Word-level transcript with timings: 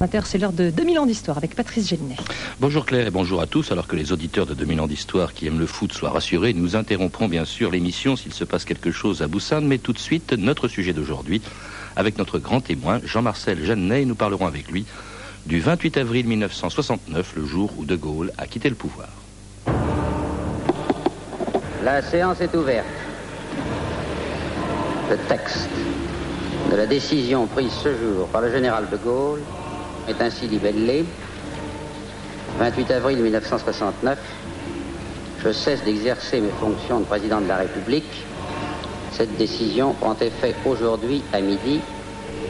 Inter, 0.00 0.20
c'est 0.24 0.38
l'heure 0.38 0.52
de 0.52 0.70
2000 0.70 1.00
ans 1.00 1.06
d'histoire 1.06 1.38
avec 1.38 1.56
Patrice 1.56 1.88
Gélinet. 1.88 2.14
Bonjour 2.60 2.86
Claire 2.86 3.08
et 3.08 3.10
bonjour 3.10 3.40
à 3.40 3.48
tous. 3.48 3.72
Alors 3.72 3.88
que 3.88 3.96
les 3.96 4.12
auditeurs 4.12 4.46
de 4.46 4.54
2000 4.54 4.80
ans 4.80 4.86
d'histoire 4.86 5.34
qui 5.34 5.48
aiment 5.48 5.58
le 5.58 5.66
foot 5.66 5.92
soient 5.92 6.10
rassurés, 6.10 6.52
nous 6.52 6.76
interromprons 6.76 7.26
bien 7.26 7.44
sûr 7.44 7.72
l'émission 7.72 8.14
s'il 8.14 8.32
se 8.32 8.44
passe 8.44 8.64
quelque 8.64 8.92
chose 8.92 9.22
à 9.22 9.26
Boussane. 9.26 9.66
Mais 9.66 9.78
tout 9.78 9.92
de 9.92 9.98
suite, 9.98 10.32
notre 10.34 10.68
sujet 10.68 10.92
d'aujourd'hui, 10.92 11.42
avec 11.96 12.16
notre 12.16 12.38
grand 12.38 12.60
témoin, 12.60 13.00
Jean-Marcel 13.04 13.64
Jeannet, 13.64 14.04
nous 14.04 14.14
parlerons 14.14 14.46
avec 14.46 14.70
lui 14.70 14.86
du 15.46 15.58
28 15.58 15.96
avril 15.96 16.28
1969, 16.28 17.32
le 17.34 17.44
jour 17.44 17.72
où 17.76 17.84
De 17.84 17.96
Gaulle 17.96 18.30
a 18.38 18.46
quitté 18.46 18.68
le 18.68 18.76
pouvoir. 18.76 19.08
La 21.82 22.02
séance 22.02 22.40
est 22.40 22.54
ouverte. 22.54 22.86
Le 25.10 25.16
texte 25.28 25.68
de 26.70 26.76
la 26.76 26.86
décision 26.86 27.46
prise 27.48 27.72
ce 27.72 27.88
jour 27.88 28.28
par 28.28 28.42
le 28.42 28.52
général 28.52 28.88
de 28.90 28.96
Gaulle 28.96 29.40
est 30.08 30.20
ainsi 30.20 30.46
libellé. 30.46 31.04
28 32.58 32.90
avril 32.90 33.18
1969, 33.22 34.18
je 35.44 35.52
cesse 35.52 35.84
d'exercer 35.84 36.40
mes 36.40 36.50
fonctions 36.50 37.00
de 37.00 37.04
président 37.04 37.40
de 37.40 37.46
la 37.46 37.58
République. 37.58 38.26
Cette 39.12 39.36
décision 39.36 39.92
prend 39.94 40.16
effet 40.20 40.54
aujourd'hui 40.64 41.22
à 41.32 41.40
midi, 41.40 41.80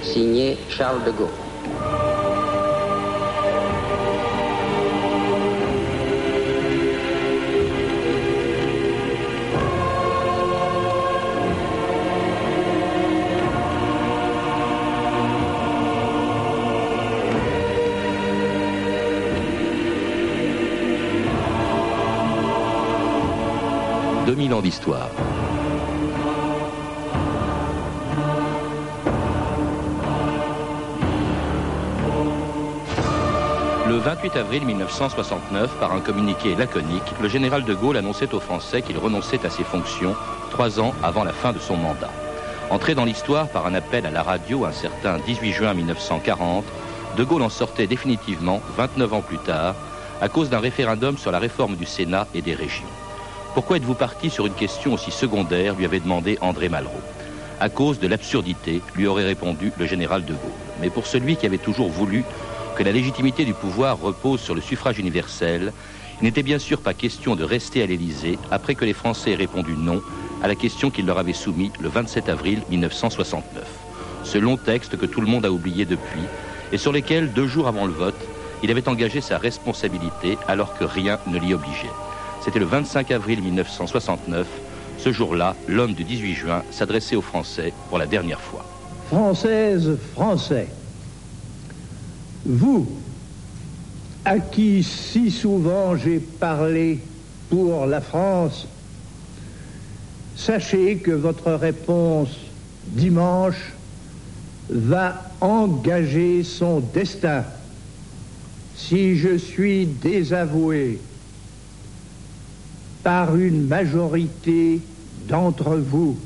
signé 0.03 0.59
Charles 0.71 1.05
de 1.05 1.11
Gaulle. 1.11 2.08
2000 24.48 24.54
ans 24.54 24.62
d'histoire. 24.62 25.10
Le 33.86 33.96
28 33.96 34.36
avril 34.36 34.64
1969, 34.64 35.70
par 35.80 35.92
un 35.92 36.00
communiqué 36.00 36.54
laconique, 36.54 37.02
le 37.20 37.28
général 37.28 37.64
de 37.64 37.74
Gaulle 37.74 37.96
annonçait 37.96 38.34
aux 38.34 38.41
Français 38.41 38.82
qu'il 38.82 38.96
renonçait 38.98 39.44
à 39.44 39.50
ses 39.50 39.64
fonctions 39.64 40.14
trois 40.50 40.80
ans 40.80 40.94
avant 41.02 41.24
la 41.24 41.32
fin 41.32 41.52
de 41.52 41.58
son 41.58 41.76
mandat. 41.76 42.10
Entré 42.70 42.94
dans 42.94 43.04
l'histoire 43.04 43.48
par 43.48 43.66
un 43.66 43.74
appel 43.74 44.06
à 44.06 44.10
la 44.10 44.22
radio 44.22 44.64
un 44.64 44.72
certain 44.72 45.19
18 45.26 45.52
juin 45.52 45.74
1940, 45.74 46.64
de 47.16 47.24
Gaulle 47.24 47.42
en 47.42 47.48
sortait 47.48 47.86
définitivement 47.86 48.62
29 48.76 49.12
ans 49.12 49.22
plus 49.22 49.38
tard 49.38 49.74
à 50.20 50.28
cause 50.28 50.50
d'un 50.50 50.60
référendum 50.60 51.16
sur 51.16 51.30
la 51.30 51.38
réforme 51.38 51.76
du 51.76 51.86
Sénat 51.86 52.26
et 52.34 52.42
des 52.42 52.54
régions. 52.54 52.97
Pourquoi 53.54 53.78
êtes-vous 53.78 53.94
parti 53.94 54.30
sur 54.30 54.46
une 54.46 54.54
question 54.54 54.92
aussi 54.92 55.10
secondaire 55.10 55.74
lui 55.74 55.84
avait 55.84 56.00
demandé 56.00 56.38
André 56.41 56.68
Malraux. 56.68 57.02
À 57.60 57.68
cause 57.68 57.98
de 57.98 58.06
l'absurdité, 58.06 58.82
lui 58.94 59.06
aurait 59.06 59.24
répondu 59.24 59.72
le 59.77 59.86
général 59.86 60.24
de 60.24 60.34
Gaulle. 60.34 60.50
Mais 60.80 60.91
pour 60.91 61.06
celui 61.06 61.36
qui 61.36 61.46
avait 61.46 61.58
toujours 61.58 61.88
voulu 61.88 62.24
que 62.76 62.82
la 62.84 62.92
légitimité 62.92 63.44
du 63.44 63.54
pouvoir 63.54 63.98
repose 63.98 64.41
sur 64.41 64.54
le 64.54 64.60
suffrage 64.60 64.98
universel, 64.98 65.72
il 66.20 66.24
n'était 66.24 66.42
bien 66.44 66.58
sûr 66.58 66.80
pas 66.80 66.94
question 66.94 67.34
de 67.36 67.42
rester 67.42 67.82
à 67.82 67.86
l'Élysée 67.86 68.38
après 68.50 68.74
que 68.74 68.84
les 68.84 68.92
Français 68.92 69.32
aient 69.32 69.36
répondu 69.36 69.74
non 69.76 70.02
à 70.42 70.46
la 70.46 70.54
question 70.54 70.91
qu'il 70.91 71.06
leur 71.06 71.19
avait 71.19 71.32
soumise 71.32 71.72
le 71.80 71.88
27 71.88 72.28
avril 72.28 72.62
1969. 72.69 73.64
Ce 74.24 74.38
long 74.38 74.56
texte 74.56 74.96
que 74.96 75.06
tout 75.06 75.20
le 75.20 75.26
monde 75.26 75.46
a 75.46 75.50
oublié 75.50 75.84
depuis 75.84 76.20
et 76.70 76.78
sur 76.78 76.92
lequel, 76.92 77.32
deux 77.32 77.46
jours 77.48 77.66
avant 77.66 77.86
le 77.86 77.92
vote, 77.92 78.20
il 78.62 78.70
avait 78.70 78.88
engagé 78.88 79.20
sa 79.20 79.38
responsabilité 79.38 80.38
alors 80.46 80.74
que 80.74 80.84
rien 80.84 81.19
ne 81.26 81.38
l'y 81.38 81.54
obligeait. 81.54 81.91
C'était 82.44 82.58
le 82.58 82.67
25 82.67 83.11
avril 83.11 83.43
1969. 83.43 84.47
Ce 84.99 85.12
jour-là, 85.12 85.54
l'homme 85.69 85.94
du 85.94 86.04
18 86.04 86.34
juin 86.34 86.62
s'adressait 86.71 87.16
aux 87.16 87.22
Français 87.22 87.72
pour 87.88 87.99
la 87.99 88.06
dernière 88.06 88.41
fois. 88.41 88.65
Françaises, 89.09 89.97
Français, 90.15 90.69
vous, 92.44 92.88
à 94.25 94.38
qui 94.38 94.82
si 94.82 95.31
souvent 95.31 95.97
j'ai 95.97 96.19
parlé 96.19 97.00
pour 97.49 97.87
la 97.87 98.00
France, 98.00 98.66
sachez 100.37 100.97
que 100.97 101.10
votre 101.10 101.53
réponse 101.53 102.31
dimanche 102.87 103.72
va 104.69 105.31
engager 105.41 106.44
son 106.44 106.81
destin. 106.81 107.44
Si 108.76 109.16
je 109.16 109.37
suis 109.37 109.87
désavoué 109.87 111.00
par 113.08 113.36
une 113.36 113.66
majorité 113.66 114.82
d'entre 115.28 115.76
vous. 115.76 116.19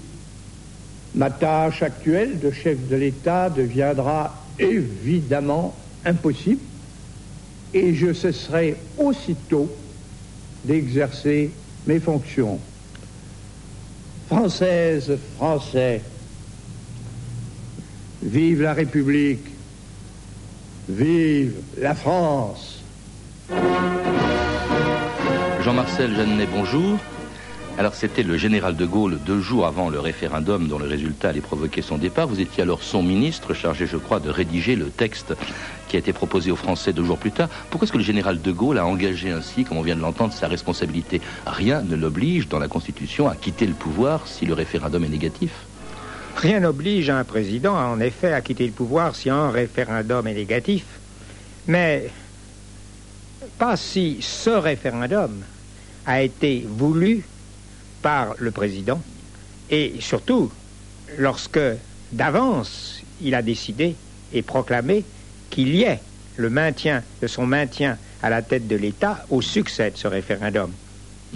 Ma 1.14 1.30
tâche 1.30 1.80
actuelle 1.80 2.40
de 2.40 2.50
chef 2.50 2.88
de 2.88 2.96
l'État 2.96 3.50
deviendra 3.50 4.34
évidemment 4.58 5.76
impossible 6.04 6.60
et 7.72 7.94
je 7.94 8.12
cesserai 8.12 8.74
aussitôt 8.98 9.72
d'exercer 10.64 11.52
mes 11.86 12.00
fonctions. 12.00 12.58
Françaises, 14.26 15.16
Français, 15.36 16.02
vive 18.24 18.60
la 18.60 18.72
République, 18.72 19.46
vive 20.88 21.54
la 21.78 21.94
France. 21.94 22.82
Jean-Marcel 25.64 26.16
Jeannet, 26.16 26.48
bonjour. 26.52 26.98
Alors 27.78 27.94
c'était 27.94 28.24
le 28.24 28.36
général 28.36 28.74
de 28.74 28.84
Gaulle 28.84 29.20
deux 29.24 29.40
jours 29.40 29.64
avant 29.64 29.90
le 29.90 30.00
référendum 30.00 30.66
dont 30.66 30.78
le 30.78 30.88
résultat 30.88 31.28
allait 31.28 31.40
provoquer 31.40 31.82
son 31.82 31.98
départ. 31.98 32.26
Vous 32.26 32.40
étiez 32.40 32.64
alors 32.64 32.82
son 32.82 33.00
ministre, 33.04 33.54
chargé 33.54 33.86
je 33.86 33.96
crois 33.96 34.18
de 34.18 34.28
rédiger 34.28 34.74
le 34.74 34.86
texte 34.86 35.34
qui 35.86 35.94
a 35.94 36.00
été 36.00 36.12
proposé 36.12 36.50
aux 36.50 36.56
Français 36.56 36.92
deux 36.92 37.04
jours 37.04 37.16
plus 37.16 37.30
tard. 37.30 37.48
Pourquoi 37.70 37.86
est-ce 37.86 37.92
que 37.92 37.98
le 37.98 38.04
général 38.04 38.42
de 38.42 38.50
Gaulle 38.50 38.78
a 38.78 38.86
engagé 38.86 39.30
ainsi, 39.30 39.62
comme 39.62 39.78
on 39.78 39.82
vient 39.82 39.94
de 39.94 40.00
l'entendre, 40.00 40.32
sa 40.32 40.48
responsabilité? 40.48 41.20
Rien 41.46 41.82
ne 41.82 41.94
l'oblige 41.94 42.48
dans 42.48 42.58
la 42.58 42.66
Constitution 42.66 43.28
à 43.28 43.36
quitter 43.36 43.66
le 43.66 43.74
pouvoir 43.74 44.26
si 44.26 44.46
le 44.46 44.54
référendum 44.54 45.04
est 45.04 45.08
négatif. 45.08 45.52
Rien 46.36 46.58
n'oblige 46.58 47.08
un 47.08 47.22
président, 47.22 47.76
en 47.76 48.00
effet, 48.00 48.32
à 48.32 48.40
quitter 48.40 48.66
le 48.66 48.72
pouvoir 48.72 49.14
si 49.14 49.30
un 49.30 49.50
référendum 49.50 50.26
est 50.26 50.34
négatif. 50.34 50.84
Mais 51.68 52.10
pas 53.58 53.76
si 53.76 54.18
ce 54.20 54.50
référendum 54.50 55.42
a 56.06 56.22
été 56.22 56.64
voulu 56.68 57.24
par 58.02 58.34
le 58.38 58.50
président 58.50 59.00
et 59.70 59.94
surtout 60.00 60.50
lorsque 61.18 61.60
d'avance 62.12 63.00
il 63.22 63.34
a 63.34 63.42
décidé 63.42 63.94
et 64.32 64.42
proclamé 64.42 65.04
qu'il 65.50 65.74
y 65.74 65.82
ait 65.82 66.00
le 66.36 66.50
maintien 66.50 67.02
de 67.20 67.26
son 67.26 67.46
maintien 67.46 67.98
à 68.22 68.30
la 68.30 68.42
tête 68.42 68.66
de 68.66 68.76
l'État 68.76 69.24
au 69.30 69.42
succès 69.42 69.90
de 69.90 69.96
ce 69.96 70.08
référendum. 70.08 70.72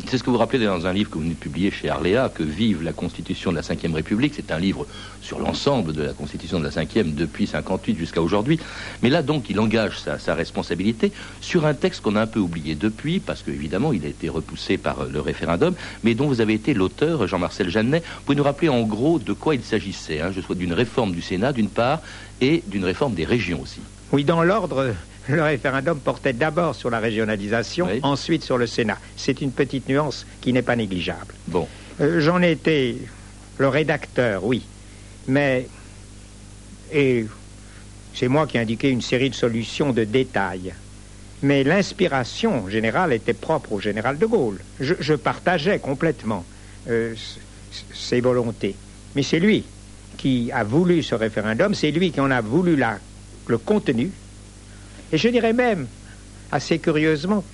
C'est 0.05 0.19
ce 0.19 0.23
que 0.23 0.29
vous 0.29 0.37
rappelez 0.37 0.67
dans 0.67 0.87
un 0.87 0.93
livre 0.93 1.09
que 1.09 1.15
vous 1.15 1.23
venez 1.23 1.35
de 1.35 1.39
publier 1.39 1.71
chez 1.71 1.89
Arléa, 1.89 2.29
que 2.29 2.43
vive 2.43 2.83
la 2.83 2.93
Constitution 2.93 3.51
de 3.51 3.57
la 3.57 3.63
Ve 3.63 3.95
République. 3.95 4.35
C'est 4.37 4.53
un 4.53 4.59
livre 4.59 4.87
sur 5.23 5.39
l'ensemble 5.39 5.95
de 5.95 6.03
la 6.03 6.13
Constitution 6.13 6.61
de 6.61 6.65
la 6.65 6.71
Ve 6.71 7.15
depuis 7.15 7.47
58 7.47 7.97
jusqu'à 7.97 8.21
aujourd'hui. 8.21 8.61
Mais 9.03 9.09
là, 9.09 9.23
donc, 9.23 9.49
il 9.49 9.59
engage 9.59 9.99
sa, 9.99 10.35
responsabilité 10.35 11.13
sur 11.41 11.65
un 11.65 11.73
texte 11.73 12.03
qu'on 12.03 12.15
a 12.15 12.21
un 12.21 12.27
peu 12.27 12.41
oublié 12.41 12.75
depuis, 12.75 13.21
parce 13.21 13.43
qu'évidemment, 13.43 13.95
il 13.95 14.05
a 14.05 14.09
été 14.09 14.29
repoussé 14.29 14.77
par 14.77 15.07
le 15.07 15.21
référendum, 15.21 15.75
mais 16.05 16.15
dont 16.15 16.29
vous 16.29 16.43
avez 16.43 16.53
été 16.53 16.75
l'auteur, 16.75 17.27
Jean-Marcel 17.27 17.71
Jeannet. 17.71 18.01
Vous 18.01 18.23
pouvez 18.27 18.37
nous 18.37 18.45
rappeler 18.45 18.69
en 18.69 18.83
gros 18.83 19.19
de 19.19 19.33
quoi 19.33 19.55
il 19.55 19.63
s'agissait 19.63 20.21
hein, 20.21 20.31
Je 20.31 20.43
souhaite 20.43 20.59
d'une 20.59 20.75
réforme 20.75 21.13
du 21.13 21.23
Sénat, 21.23 21.55
d'une 21.55 21.71
part, 21.71 22.03
et 22.43 22.63
d'une 22.67 22.85
réforme 22.85 23.15
des 23.15 23.25
régions 23.25 23.63
aussi. 23.63 23.81
Oui, 24.13 24.25
dans 24.25 24.43
l'ordre 24.45 24.95
le 25.29 25.43
référendum 25.43 25.99
portait 25.99 26.33
d'abord 26.33 26.75
sur 26.75 26.91
la 26.91 27.01
régionalisation, 27.01 27.89
ensuite 28.03 28.43
sur 28.43 28.59
le 28.59 28.67
Sénat. 28.67 28.99
C'est 29.17 29.41
une 29.41 29.53
petite 29.53 29.89
nuance 29.89 30.27
qui 30.41 30.53
n'est 30.53 30.63
pas 30.63 30.77
négligeable. 30.77 31.35
Bon. 31.49 31.67
Euh, 32.01 32.21
j'en 32.21 32.43
ai 32.43 32.53
été 32.53 32.99
le 33.59 33.69
rédacteur, 33.69 34.45
oui. 34.45 34.63
Mais. 35.29 35.67
Et 36.93 37.27
c'est 38.15 38.29
moi 38.29 38.47
qui 38.47 38.57
ai 38.57 38.61
indiqué 38.61 38.91
une 38.91 39.03
série 39.03 39.31
de 39.31 39.35
solutions 39.35 39.93
de 39.93 40.05
détails. 40.05 40.73
Mais 41.43 41.65
l'inspiration 41.65 42.69
générale 42.69 43.13
était 43.13 43.35
propre 43.35 43.73
au 43.73 43.81
général 43.81 44.19
de 44.19 44.25
Gaulle. 44.25 44.61
Je, 44.81 45.15
partageais 45.15 45.79
complètement 45.79 46.45
euh, 46.89 47.15
ses 47.93 48.21
volontés. 48.21 48.75
Mais 49.15 49.23
c'est 49.23 49.39
lui 49.39 49.65
qui 50.17 50.51
a 50.53 50.65
voulu 50.65 51.03
ce 51.03 51.15
référendum, 51.15 51.75
c'est 51.75 51.91
lui 51.91 52.11
qui 52.11 52.21
en 52.21 52.31
a 52.31 52.41
voulu 52.41 52.77
la, 52.77 52.99
le 53.49 53.59
contenu, 53.59 54.11
et 55.13 55.19
je 55.19 55.29
dirais 55.29 55.53
même, 55.53 55.87
assez 56.51 56.79
curieusement, 56.79 57.45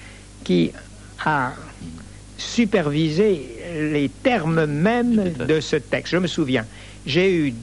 qui 0.44 0.72
a 1.24 1.52
supervisé 2.36 3.58
les 3.74 4.08
termes 4.08 4.66
mêmes 4.66 5.32
de 5.32 5.60
ce 5.60 5.76
texte. 5.76 6.12
Je 6.12 6.18
me 6.18 6.26
souviens, 6.26 6.66
j'ai 7.06 7.34
eu 7.34 7.54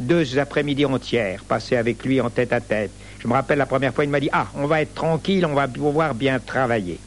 deux 0.00 0.38
après-midi 0.38 0.84
entières 0.84 1.44
passées 1.44 1.76
avec 1.76 2.04
lui 2.04 2.20
en 2.20 2.30
tête 2.30 2.52
à 2.52 2.60
tête. 2.60 2.90
Je 3.20 3.28
me 3.28 3.32
rappelle 3.32 3.58
la 3.58 3.66
première 3.66 3.94
fois, 3.94 4.04
il 4.04 4.10
m'a 4.10 4.20
dit 4.20 4.28
Ah, 4.32 4.48
on 4.56 4.66
va 4.66 4.82
être 4.82 4.94
tranquille, 4.94 5.46
on 5.46 5.54
va 5.54 5.68
pouvoir 5.68 6.14
bien 6.14 6.38
travailler. 6.38 6.98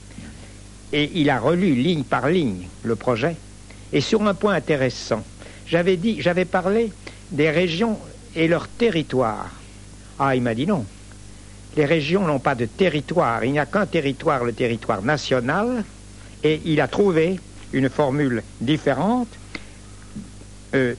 Et 0.93 1.11
il 1.15 1.29
a 1.29 1.39
relu 1.39 1.75
ligne 1.75 2.03
par 2.03 2.29
ligne 2.29 2.67
le 2.83 2.95
projet. 2.95 3.35
Et 3.91 4.01
sur 4.01 4.25
un 4.25 4.33
point 4.33 4.53
intéressant, 4.53 5.23
j'avais 5.65 5.97
dit, 5.97 6.21
j'avais 6.21 6.45
parlé 6.45 6.91
des 7.31 7.49
régions 7.49 7.99
et 8.35 8.47
leur 8.47 8.67
territoire. 8.67 9.49
Ah, 10.17 10.35
il 10.35 10.41
m'a 10.41 10.55
dit 10.55 10.65
non. 10.65 10.85
Les 11.77 11.85
régions 11.85 12.25
n'ont 12.25 12.39
pas 12.39 12.55
de 12.55 12.65
territoire. 12.65 13.45
Il 13.45 13.51
n'y 13.51 13.59
a 13.59 13.67
qu'un 13.67 13.85
territoire, 13.85 14.43
le 14.43 14.51
territoire 14.51 15.03
national. 15.03 15.83
Et 16.43 16.59
il 16.65 16.81
a 16.81 16.87
trouvé 16.87 17.39
une 17.71 17.89
formule 17.89 18.41
différente. 18.59 19.27
Euh, 20.73 20.95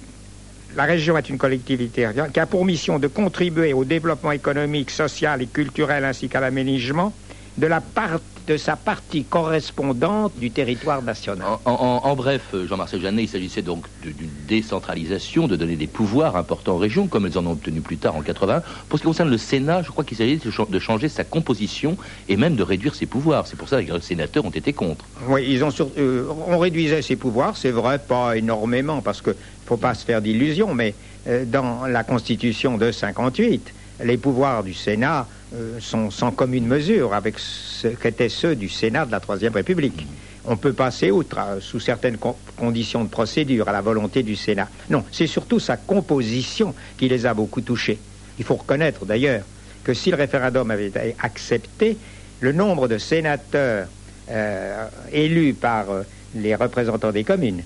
la 0.76 0.84
région 0.84 1.18
est 1.18 1.28
une 1.28 1.38
collectivité 1.38 2.08
qui 2.32 2.40
a 2.40 2.46
pour 2.46 2.64
mission 2.64 2.98
de 2.98 3.08
contribuer 3.08 3.72
au 3.72 3.84
développement 3.84 4.32
économique, 4.32 4.90
social 4.90 5.42
et 5.42 5.46
culturel 5.46 6.04
ainsi 6.04 6.28
qu'à 6.28 6.40
l'aménagement 6.40 7.12
de 7.56 7.66
la 7.66 7.80
part 7.80 8.20
de 8.48 8.56
sa 8.56 8.76
partie 8.76 9.24
correspondante 9.24 10.32
du 10.38 10.50
territoire 10.50 11.02
national. 11.02 11.46
En, 11.66 12.16
bref, 12.16 12.54
Jean-Marcel 12.66 13.02
Jeannet, 13.02 13.24
il 13.24 13.28
s'agissait 13.28 13.60
donc 13.60 13.84
d'une 14.02 14.30
décentralisation, 14.48 15.46
de 15.46 15.54
donner 15.54 15.76
des 15.76 15.86
pouvoirs 15.86 16.34
importants 16.34 16.76
aux 16.76 16.78
régions, 16.78 17.08
comme 17.08 17.26
elles 17.26 17.36
en 17.36 17.46
ont 17.46 17.52
obtenu 17.52 17.82
plus 17.82 17.98
tard 17.98 18.16
en 18.16 18.22
80. 18.22 18.62
Pour 18.88 18.98
ce 18.98 19.02
qui 19.02 19.06
concerne 19.06 19.28
le 19.28 19.36
Sénat, 19.36 19.82
je 19.82 19.90
crois 19.90 20.02
qu'il 20.02 20.16
s'agit 20.16 20.38
de 20.38 20.78
changer 20.78 21.10
sa 21.10 21.24
composition 21.24 21.98
et 22.28 22.38
même 22.38 22.56
de 22.56 22.62
réduire 22.62 22.94
ses 22.94 23.04
pouvoirs. 23.04 23.46
C'est 23.46 23.56
pour 23.56 23.68
ça 23.68 23.84
que 23.84 23.92
les 23.92 24.00
sénateurs 24.00 24.46
ont 24.46 24.50
été 24.50 24.72
contre. 24.72 25.04
Oui, 25.28 25.44
ils 25.46 25.62
ont 25.62 25.68
euh, 25.98 26.26
on 26.46 26.58
réduisait 26.58 27.02
ses 27.02 27.16
pouvoirs, 27.16 27.54
c'est 27.54 27.70
vrai, 27.70 27.98
pas 27.98 28.38
énormément, 28.38 29.02
parce 29.02 29.20
qu'il 29.20 29.34
ne 29.34 29.66
faut 29.66 29.76
pas 29.76 29.92
se 29.92 30.06
faire 30.06 30.22
d'illusions, 30.22 30.72
mais 30.72 30.94
euh, 31.26 31.44
dans 31.44 31.86
la 31.86 32.02
Constitution 32.02 32.78
de 32.78 32.90
58, 32.90 33.74
les 34.02 34.16
pouvoirs 34.16 34.62
du 34.62 34.74
Sénat 34.74 35.26
euh, 35.54 35.78
sont 35.80 36.10
sans 36.10 36.30
commune 36.30 36.66
mesure 36.66 37.14
avec 37.14 37.38
ce 37.38 37.88
qu'étaient 37.88 38.28
ceux 38.28 38.54
du 38.54 38.68
Sénat 38.68 39.06
de 39.06 39.12
la 39.12 39.20
Troisième 39.20 39.52
République. 39.52 40.06
On 40.44 40.56
peut 40.56 40.72
passer 40.72 41.10
outre, 41.10 41.38
euh, 41.38 41.60
sous 41.60 41.80
certaines 41.80 42.16
conditions 42.56 43.04
de 43.04 43.08
procédure, 43.08 43.68
à 43.68 43.72
la 43.72 43.80
volonté 43.80 44.22
du 44.22 44.36
Sénat. 44.36 44.68
Non, 44.90 45.04
c'est 45.10 45.26
surtout 45.26 45.58
sa 45.58 45.76
composition 45.76 46.74
qui 46.96 47.08
les 47.08 47.26
a 47.26 47.34
beaucoup 47.34 47.60
touchés. 47.60 47.98
Il 48.38 48.44
faut 48.44 48.54
reconnaître 48.56 49.04
d'ailleurs 49.04 49.44
que 49.84 49.94
si 49.94 50.10
le 50.10 50.16
référendum 50.16 50.70
avait 50.70 50.88
été 50.88 51.16
accepté, 51.20 51.96
le 52.40 52.52
nombre 52.52 52.86
de 52.86 52.98
sénateurs 52.98 53.88
euh, 54.30 54.86
élus 55.12 55.54
par 55.54 55.86
les 56.34 56.54
représentants 56.54 57.10
des 57.10 57.24
communes 57.24 57.62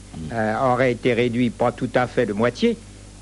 aurait 0.62 0.92
été 0.92 1.12
réduit 1.12 1.50
pas 1.50 1.72
tout 1.72 1.90
à 1.94 2.06
fait 2.06 2.26
de 2.26 2.32
moitié, 2.32 2.78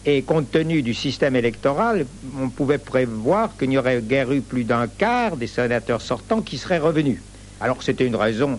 et 0.07 0.23
compte 0.23 0.51
tenu 0.51 0.83
du 0.83 0.95
système 0.95 1.37
électoral, 1.37 2.07
on 2.41 2.49
pouvait 2.49 2.79
prévoir 2.79 3.57
qu'il 3.57 3.69
n'y 3.69 3.79
aurait 3.79 4.01
guère 4.01 4.33
eu 4.33 4.41
plus 4.41 4.65
d'un 4.65 4.87
quart 4.87 5.37
des 5.37 5.47
sénateurs 5.47 6.01
sortants 6.01 6.41
qui 6.41 6.59
seraient 6.59 6.79
revenus. 6.79 7.21
Alors 7.61 7.83
c'était 7.83 8.07
une 8.07 8.17
raison, 8.17 8.59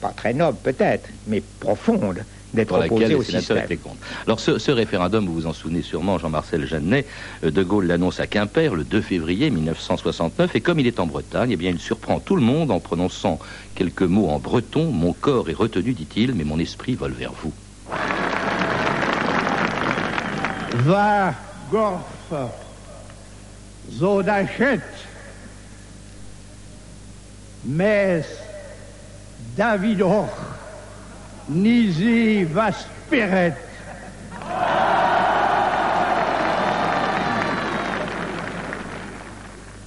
pas 0.00 0.12
très 0.16 0.34
noble 0.34 0.58
peut-être, 0.62 1.08
mais 1.28 1.42
profonde, 1.60 2.24
d'être 2.54 2.72
opposé 2.72 3.14
au 3.14 3.22
système. 3.22 3.66
Alors 4.26 4.40
ce, 4.40 4.70
référendum, 4.70 5.26
vous 5.26 5.34
vous 5.34 5.46
en 5.46 5.52
souvenez 5.52 5.82
sûrement, 5.82 6.18
Jean-Marcel 6.18 6.66
Jeannet, 6.66 7.06
euh, 7.44 7.50
De 7.50 7.62
Gaulle 7.62 7.86
l'annonce 7.86 8.20
à 8.20 8.26
Quimper 8.26 8.74
le 8.74 8.84
2 8.84 9.00
février 9.00 9.50
1969, 9.50 10.56
et 10.56 10.60
comme 10.60 10.80
il 10.80 10.86
est 10.86 10.98
en 10.98 11.06
Bretagne, 11.06 11.50
eh 11.52 11.56
bien 11.56 11.70
il 11.70 11.78
surprend 11.78 12.20
tout 12.20 12.36
le 12.36 12.42
monde 12.42 12.70
en 12.70 12.80
prononçant 12.80 13.38
quelques 13.74 14.02
mots 14.02 14.28
en 14.28 14.38
breton. 14.38 14.90
Mon 14.90 15.12
corps 15.12 15.50
est 15.50 15.54
retenu, 15.54 15.92
dit-il, 15.92 16.34
mais 16.34 16.44
mon 16.44 16.58
esprit 16.58 16.94
vole 16.94 17.12
vers 17.12 17.32
vous. 17.32 17.52
Va 20.82 21.34
gorf. 21.70 22.32
Zo 23.90 24.22
d'achet 24.22 24.82
mes 27.64 28.24
David 29.56 30.02
och 30.02 30.28
nisi 31.46 32.44
va 32.44 32.72
spirit 32.72 33.54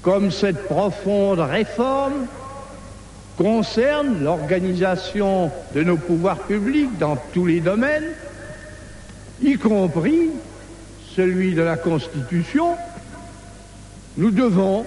Comme 0.02 0.32
cette 0.32 0.68
profonde 0.68 1.40
réforme 1.40 2.26
concerne 3.38 4.24
l'organisation 4.24 5.52
de 5.76 5.84
nos 5.84 5.98
pouvoirs 5.98 6.40
publics 6.40 6.98
dans 6.98 7.18
tous 7.34 7.46
les 7.46 7.60
domaines, 7.60 8.10
y 9.44 9.58
compris 9.58 10.32
celui 11.16 11.54
de 11.54 11.62
la 11.62 11.78
Constitution, 11.78 12.76
nous 14.18 14.32
devons 14.32 14.86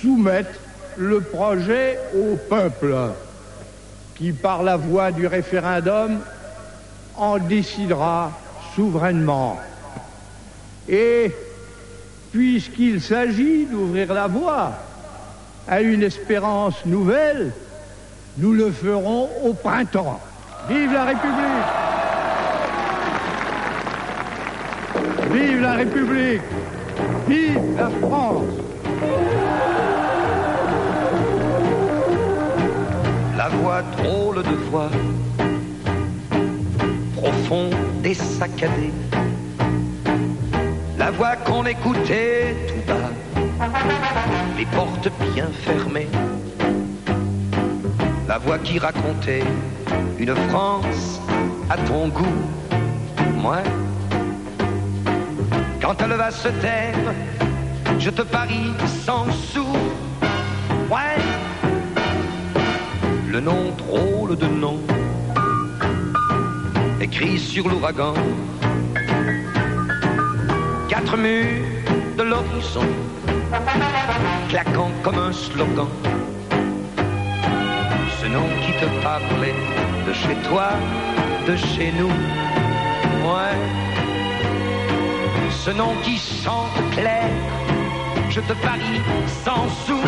soumettre 0.00 0.58
le 0.96 1.20
projet 1.20 1.98
au 2.14 2.36
peuple 2.36 2.94
qui, 4.14 4.32
par 4.32 4.62
la 4.62 4.76
voie 4.76 5.10
du 5.10 5.26
référendum, 5.26 6.20
en 7.16 7.38
décidera 7.38 8.32
souverainement. 8.74 9.58
Et 10.88 11.32
puisqu'il 12.32 13.00
s'agit 13.00 13.66
d'ouvrir 13.66 14.12
la 14.12 14.26
voie 14.26 14.72
à 15.68 15.80
une 15.80 16.02
espérance 16.02 16.84
nouvelle, 16.84 17.52
nous 18.38 18.52
le 18.52 18.70
ferons 18.70 19.28
au 19.44 19.52
printemps. 19.52 20.20
Vive 20.68 20.92
la 20.92 21.04
République 21.04 22.01
Vive 25.32 25.60
la 25.60 25.72
République 25.74 26.42
Vive 27.26 27.58
la 27.76 27.88
France 28.00 28.62
La 33.36 33.48
voix 33.48 33.82
drôle 33.96 34.42
de 34.42 34.56
voix, 34.70 34.90
profonde 37.16 37.74
et 38.04 38.14
saccadée. 38.14 38.92
La 40.96 41.10
voix 41.10 41.34
qu'on 41.36 41.64
écoutait 41.66 42.54
tout 42.68 42.86
bas, 42.86 43.10
les 44.56 44.66
portes 44.66 45.10
bien 45.34 45.48
fermées. 45.64 46.08
La 48.28 48.38
voix 48.38 48.58
qui 48.58 48.78
racontait 48.78 49.44
une 50.18 50.36
France 50.50 51.20
à 51.68 51.76
ton 51.78 52.08
goût. 52.08 52.38
Moi, 53.34 53.58
quand 55.82 56.00
elle 56.00 56.12
va 56.12 56.30
se 56.30 56.48
taire, 56.48 56.94
je 57.98 58.10
te 58.10 58.22
parie 58.22 58.72
sans 59.04 59.26
sou. 59.32 59.66
Ouais, 60.88 61.18
le 63.28 63.40
nom 63.40 63.72
drôle 63.76 64.36
de 64.36 64.46
nom, 64.46 64.78
écrit 67.00 67.38
sur 67.38 67.68
l'ouragan. 67.68 68.14
Quatre 70.88 71.16
murs 71.16 71.66
de 72.16 72.22
l'horizon, 72.22 72.86
claquant 74.48 74.92
comme 75.02 75.18
un 75.18 75.32
slogan. 75.32 75.88
Ce 78.20 78.26
nom 78.26 78.48
qui 78.64 78.72
te 78.80 78.86
parlait 79.02 79.54
de 80.06 80.12
chez 80.12 80.36
toi, 80.48 80.70
de 81.48 81.56
chez 81.56 81.92
nous. 81.98 82.12
Ouais 83.26 83.81
ce 85.64 85.70
nom 85.70 85.94
qui 86.02 86.18
chante 86.18 86.72
clair, 86.90 87.30
je 88.28 88.40
te 88.40 88.52
parie 88.54 89.00
sans 89.44 89.68
sou 89.86 90.00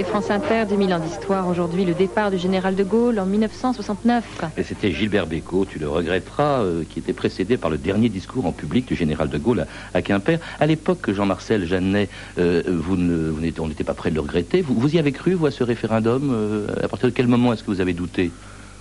écoutez 0.00 0.10
France 0.10 0.30
Inter, 0.30 0.64
2000 0.68 0.94
ans 0.94 0.98
d'histoire. 0.98 1.48
Aujourd'hui, 1.48 1.84
le 1.84 1.94
départ 1.94 2.30
du 2.30 2.38
général 2.38 2.74
de 2.74 2.84
Gaulle 2.84 3.18
en 3.18 3.26
1969. 3.26 4.24
Et 4.56 4.62
c'était 4.62 4.92
Gilbert 4.92 5.26
Bécaud, 5.26 5.66
tu 5.68 5.78
le 5.78 5.88
regretteras, 5.88 6.62
euh, 6.62 6.84
qui 6.88 7.00
était 7.00 7.12
précédé 7.12 7.56
par 7.56 7.70
le 7.70 7.76
dernier 7.76 8.08
discours 8.08 8.46
en 8.46 8.52
public 8.52 8.86
du 8.86 8.94
général 8.94 9.28
de 9.28 9.36
Gaulle 9.36 9.66
à, 9.92 10.02
Quimper. 10.02 10.38
À 10.58 10.66
l'époque, 10.66 11.10
Jean-Marcel 11.10 11.66
Jeannet, 11.66 12.08
euh, 12.38 12.62
vous 12.66 12.96
ne, 12.96 13.30
vous 13.30 13.42
on 13.58 13.68
n'était 13.68 13.84
pas 13.84 13.94
prêt 13.94 14.10
de 14.10 14.14
le 14.14 14.20
regretter. 14.22 14.62
Vous, 14.62 14.74
vous 14.74 14.94
y 14.94 14.98
avez 14.98 15.12
cru, 15.12 15.34
vous, 15.34 15.46
à 15.46 15.50
ce 15.50 15.64
référendum 15.64 16.30
euh, 16.32 16.66
À 16.82 16.88
partir 16.88 17.08
de 17.08 17.14
quel 17.14 17.26
moment 17.26 17.52
est-ce 17.52 17.62
que 17.62 17.70
vous 17.70 17.80
avez 17.80 17.92
douté? 17.92 18.30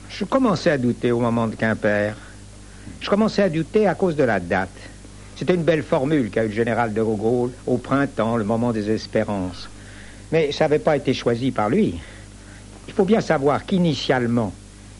Je 0.09 0.23
commençais 0.25 0.71
à 0.71 0.77
douter 0.77 1.11
au 1.11 1.19
moment 1.19 1.47
de 1.47 1.55
Quimper. 1.55 2.15
Je 3.01 3.09
commençais 3.09 3.41
à 3.41 3.49
douter 3.49 3.87
à 3.87 3.95
cause 3.95 4.15
de 4.15 4.23
la 4.23 4.39
date. 4.39 4.69
C'était 5.35 5.55
une 5.55 5.63
belle 5.63 5.83
formule 5.83 6.29
qu'a 6.29 6.43
eu 6.43 6.47
le 6.47 6.53
général 6.53 6.93
de 6.93 7.01
Gaulle 7.01 7.51
au 7.67 7.77
printemps, 7.77 8.37
le 8.37 8.43
moment 8.43 8.71
des 8.71 8.89
espérances. 8.89 9.69
Mais 10.31 10.51
ça 10.51 10.65
n'avait 10.65 10.79
pas 10.79 10.95
été 10.95 11.13
choisi 11.13 11.51
par 11.51 11.69
lui. 11.69 11.95
Il 12.87 12.93
faut 12.93 13.05
bien 13.05 13.21
savoir 13.21 13.65
qu'initialement, 13.65 14.53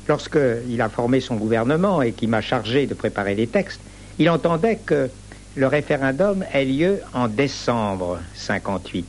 lorsqu'il 0.07 0.81
a 0.81 0.89
formé 0.89 1.19
son 1.19 1.35
gouvernement 1.35 2.01
et 2.01 2.11
qu'il 2.13 2.29
m'a 2.29 2.41
chargé 2.41 2.85
de 2.87 2.93
préparer 2.93 3.35
les 3.35 3.47
textes, 3.47 3.79
il 4.17 4.29
entendait 4.29 4.77
que 4.77 5.09
le 5.55 5.67
référendum 5.67 6.43
ait 6.53 6.65
lieu 6.65 6.99
en 7.13 7.27
décembre 7.27 8.19
58. 8.35 9.05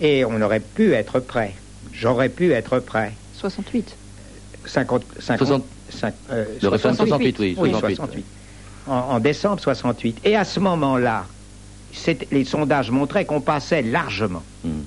Et 0.00 0.24
on 0.24 0.40
aurait 0.40 0.60
pu 0.60 0.92
être 0.94 1.20
prêt. 1.20 1.54
J'aurais 1.92 2.28
pu 2.30 2.52
être 2.52 2.78
prêt. 2.78 3.12
68. 3.34 3.96
50, 4.64 5.02
50, 5.18 5.38
60 5.46 5.64
cinq- 5.90 6.14
euh, 6.30 6.44
Le 6.62 6.68
référendum 6.68 7.06
68. 7.06 7.36
68, 7.36 7.38
oui. 7.40 7.56
Oui, 7.58 7.70
68. 7.70 7.96
68. 7.96 8.24
En, 8.86 8.92
en 9.16 9.20
décembre 9.20 9.60
68. 9.60 10.18
Et 10.24 10.36
à 10.36 10.44
ce 10.44 10.60
moment-là, 10.60 11.26
les 12.30 12.44
sondages 12.44 12.90
montraient 12.90 13.24
qu'on 13.24 13.40
passait 13.40 13.82
largement. 13.82 14.42
Hmm. 14.64 14.82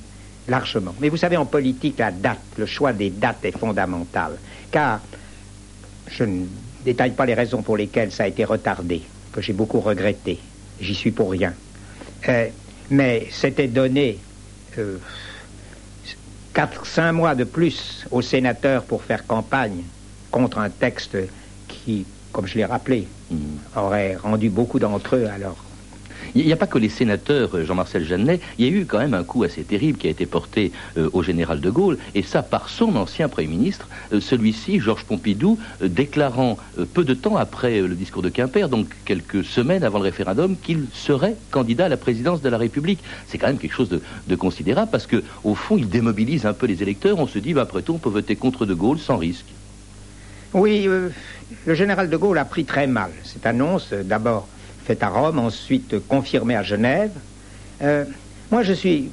Largement. 0.48 0.94
Mais 1.00 1.10
vous 1.10 1.18
savez, 1.18 1.38
en 1.38 1.46
politique, 1.46 2.00
la 2.00 2.12
date, 2.12 2.40
le 2.58 2.66
choix 2.66 2.92
des 2.92 3.10
dates 3.10 3.46
est 3.46 3.58
fondamental. 3.58 4.34
Car 4.72 5.00
je 6.10 6.24
ne 6.24 6.46
détaille 6.84 7.12
pas 7.12 7.26
les 7.26 7.34
raisons 7.34 7.62
pour 7.62 7.78
lesquelles 7.78 8.12
ça 8.12 8.24
a 8.24 8.28
été 8.28 8.44
retardé, 8.44 9.02
que 9.32 9.42
j'ai 9.42 9.54
beaucoup 9.54 9.80
regretté. 9.80 10.40
J'y 10.82 10.96
suis 10.96 11.12
pour 11.12 11.32
rien. 11.32 11.54
Euh, 12.28 12.48
mais 12.90 13.28
c'était 13.32 13.68
donné 13.68 14.20
euh, 14.78 14.98
4-5 16.54 17.12
mois 17.14 17.36
de 17.36 17.46
plus 17.46 18.06
aux 18.12 18.22
sénateurs 18.22 18.84
pour 18.84 19.04
faire 19.04 19.26
campagne 19.26 19.84
contre 20.30 20.58
un 20.58 20.70
texte 20.70 21.18
qui, 21.68 22.06
comme 22.34 22.48
je 22.48 22.56
l'ai 22.58 22.66
rappelé, 22.66 23.08
Hmm. 23.34 23.58
aurait 23.76 24.16
rendu 24.16 24.50
beaucoup 24.50 24.78
d'entre 24.80 25.16
eux 25.16 25.28
alors 25.34 25.56
Il 26.36 26.46
n'y 26.46 26.54
a 26.54 26.56
pas 26.56 26.66
que 26.66 26.80
les 26.80 26.90
sénateurs, 26.90 27.56
euh, 27.56 27.64
Jean-Marcel 27.64 28.06
Jeannet, 28.06 28.40
il 28.58 28.66
y 28.66 28.68
a 28.68 28.72
eu 28.72 28.86
quand 28.86 28.98
même 28.98 29.14
un 29.14 29.24
coup 29.24 29.44
assez 29.44 29.64
terrible 29.64 30.00
qui 30.00 30.08
a 30.08 30.10
été 30.10 30.26
porté 30.26 30.72
euh, 30.98 31.10
au 31.14 31.22
général 31.22 31.60
de 31.60 31.70
Gaulle, 31.70 32.00
et 32.16 32.24
ça 32.24 32.42
par 32.42 32.70
son 32.70 32.96
ancien 32.96 33.30
Premier 33.30 33.48
ministre, 33.48 33.88
euh, 34.14 34.20
celui-ci, 34.20 34.80
Georges 34.80 35.06
Pompidou, 35.06 35.60
déclarant 35.82 36.58
peu 36.94 37.04
de 37.04 37.14
temps 37.14 37.38
après 37.38 37.82
le 37.82 37.96
discours 37.96 38.24
de 38.24 38.30
Quimper, 38.30 38.68
donc 38.68 38.88
quelques 39.06 39.44
semaines 39.44 39.84
avant 39.84 40.00
le 40.00 40.06
référendum, 40.06 40.56
qu'il 40.58 40.86
serait 40.94 41.36
candidat 41.52 41.86
à 41.86 41.90
la 41.90 41.98
présidence 41.98 42.42
de 42.42 42.50
la 42.50 42.58
République. 42.58 43.00
C'est 43.28 43.38
quand 43.38 43.48
même 43.48 43.58
quelque 43.58 43.74
chose 43.74 43.90
de, 43.90 44.36
considérable, 44.36 44.90
parce 44.92 45.06
que 45.06 45.24
au 45.44 45.54
fond, 45.54 45.78
il 45.78 45.88
démobilise 45.88 46.46
un 46.46 46.54
peu 46.54 46.66
les 46.66 46.82
électeurs. 46.82 47.20
On 47.20 47.28
se 47.28 47.38
dit, 47.38 47.54
bah, 47.54 47.62
après 47.62 47.84
tout, 47.84 47.94
on 47.94 48.00
peut 48.00 48.10
voter 48.10 48.36
contre 48.36 48.66
de 48.66 48.74
Gaulle 48.74 49.00
sans 49.00 49.18
risque. 49.18 49.46
Oui, 50.54 50.88
le 51.66 51.74
général 51.74 52.10
de 52.10 52.18
Gaulle 52.18 52.38
a 52.38 52.46
pris 52.46 52.66
très 52.66 52.88
mal 52.88 53.12
cette 53.24 53.46
annonce, 53.46 53.94
d'abord 53.94 54.48
faite 54.84 55.04
à 55.04 55.10
Rome, 55.10 55.40
ensuite 55.40 55.96
confirmée 56.08 56.56
à 56.56 56.64
Genève. 56.64 57.12
Euh, 57.82 58.06
moi, 58.52 58.64
je 58.64 58.74
suis, 58.74 59.10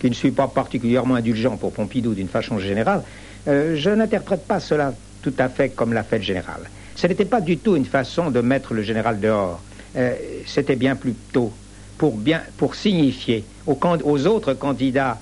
qui 0.00 0.08
ne 0.08 0.14
suis 0.14 0.30
pas 0.30 0.48
particulièrement 0.48 1.14
indulgent 1.14 1.56
pour 1.56 1.72
Pompidou 1.72 2.14
d'une 2.14 2.28
façon 2.28 2.58
générale, 2.58 3.02
euh, 3.48 3.76
je 3.76 3.90
n'interprète 3.90 4.46
pas 4.46 4.60
cela 4.60 4.94
tout 5.22 5.34
à 5.38 5.48
fait 5.48 5.70
comme 5.70 5.92
l'a 5.92 6.02
fait 6.02 6.18
le 6.18 6.24
général. 6.24 6.62
Ce 6.96 7.06
n'était 7.06 7.24
pas 7.24 7.40
du 7.40 7.58
tout 7.58 7.76
une 7.76 7.84
façon 7.84 8.30
de 8.30 8.40
mettre 8.40 8.74
le 8.74 8.82
général 8.82 9.20
dehors. 9.20 9.60
Euh, 9.96 10.14
C'était 10.46 10.76
bien 10.76 10.96
plutôt 10.96 11.52
pour, 11.98 12.16
bien, 12.16 12.42
pour 12.56 12.74
signifier 12.74 13.44
aux, 13.66 13.78
aux 14.04 14.26
autres 14.26 14.54
candidats 14.54 15.18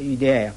UDR, 0.00 0.52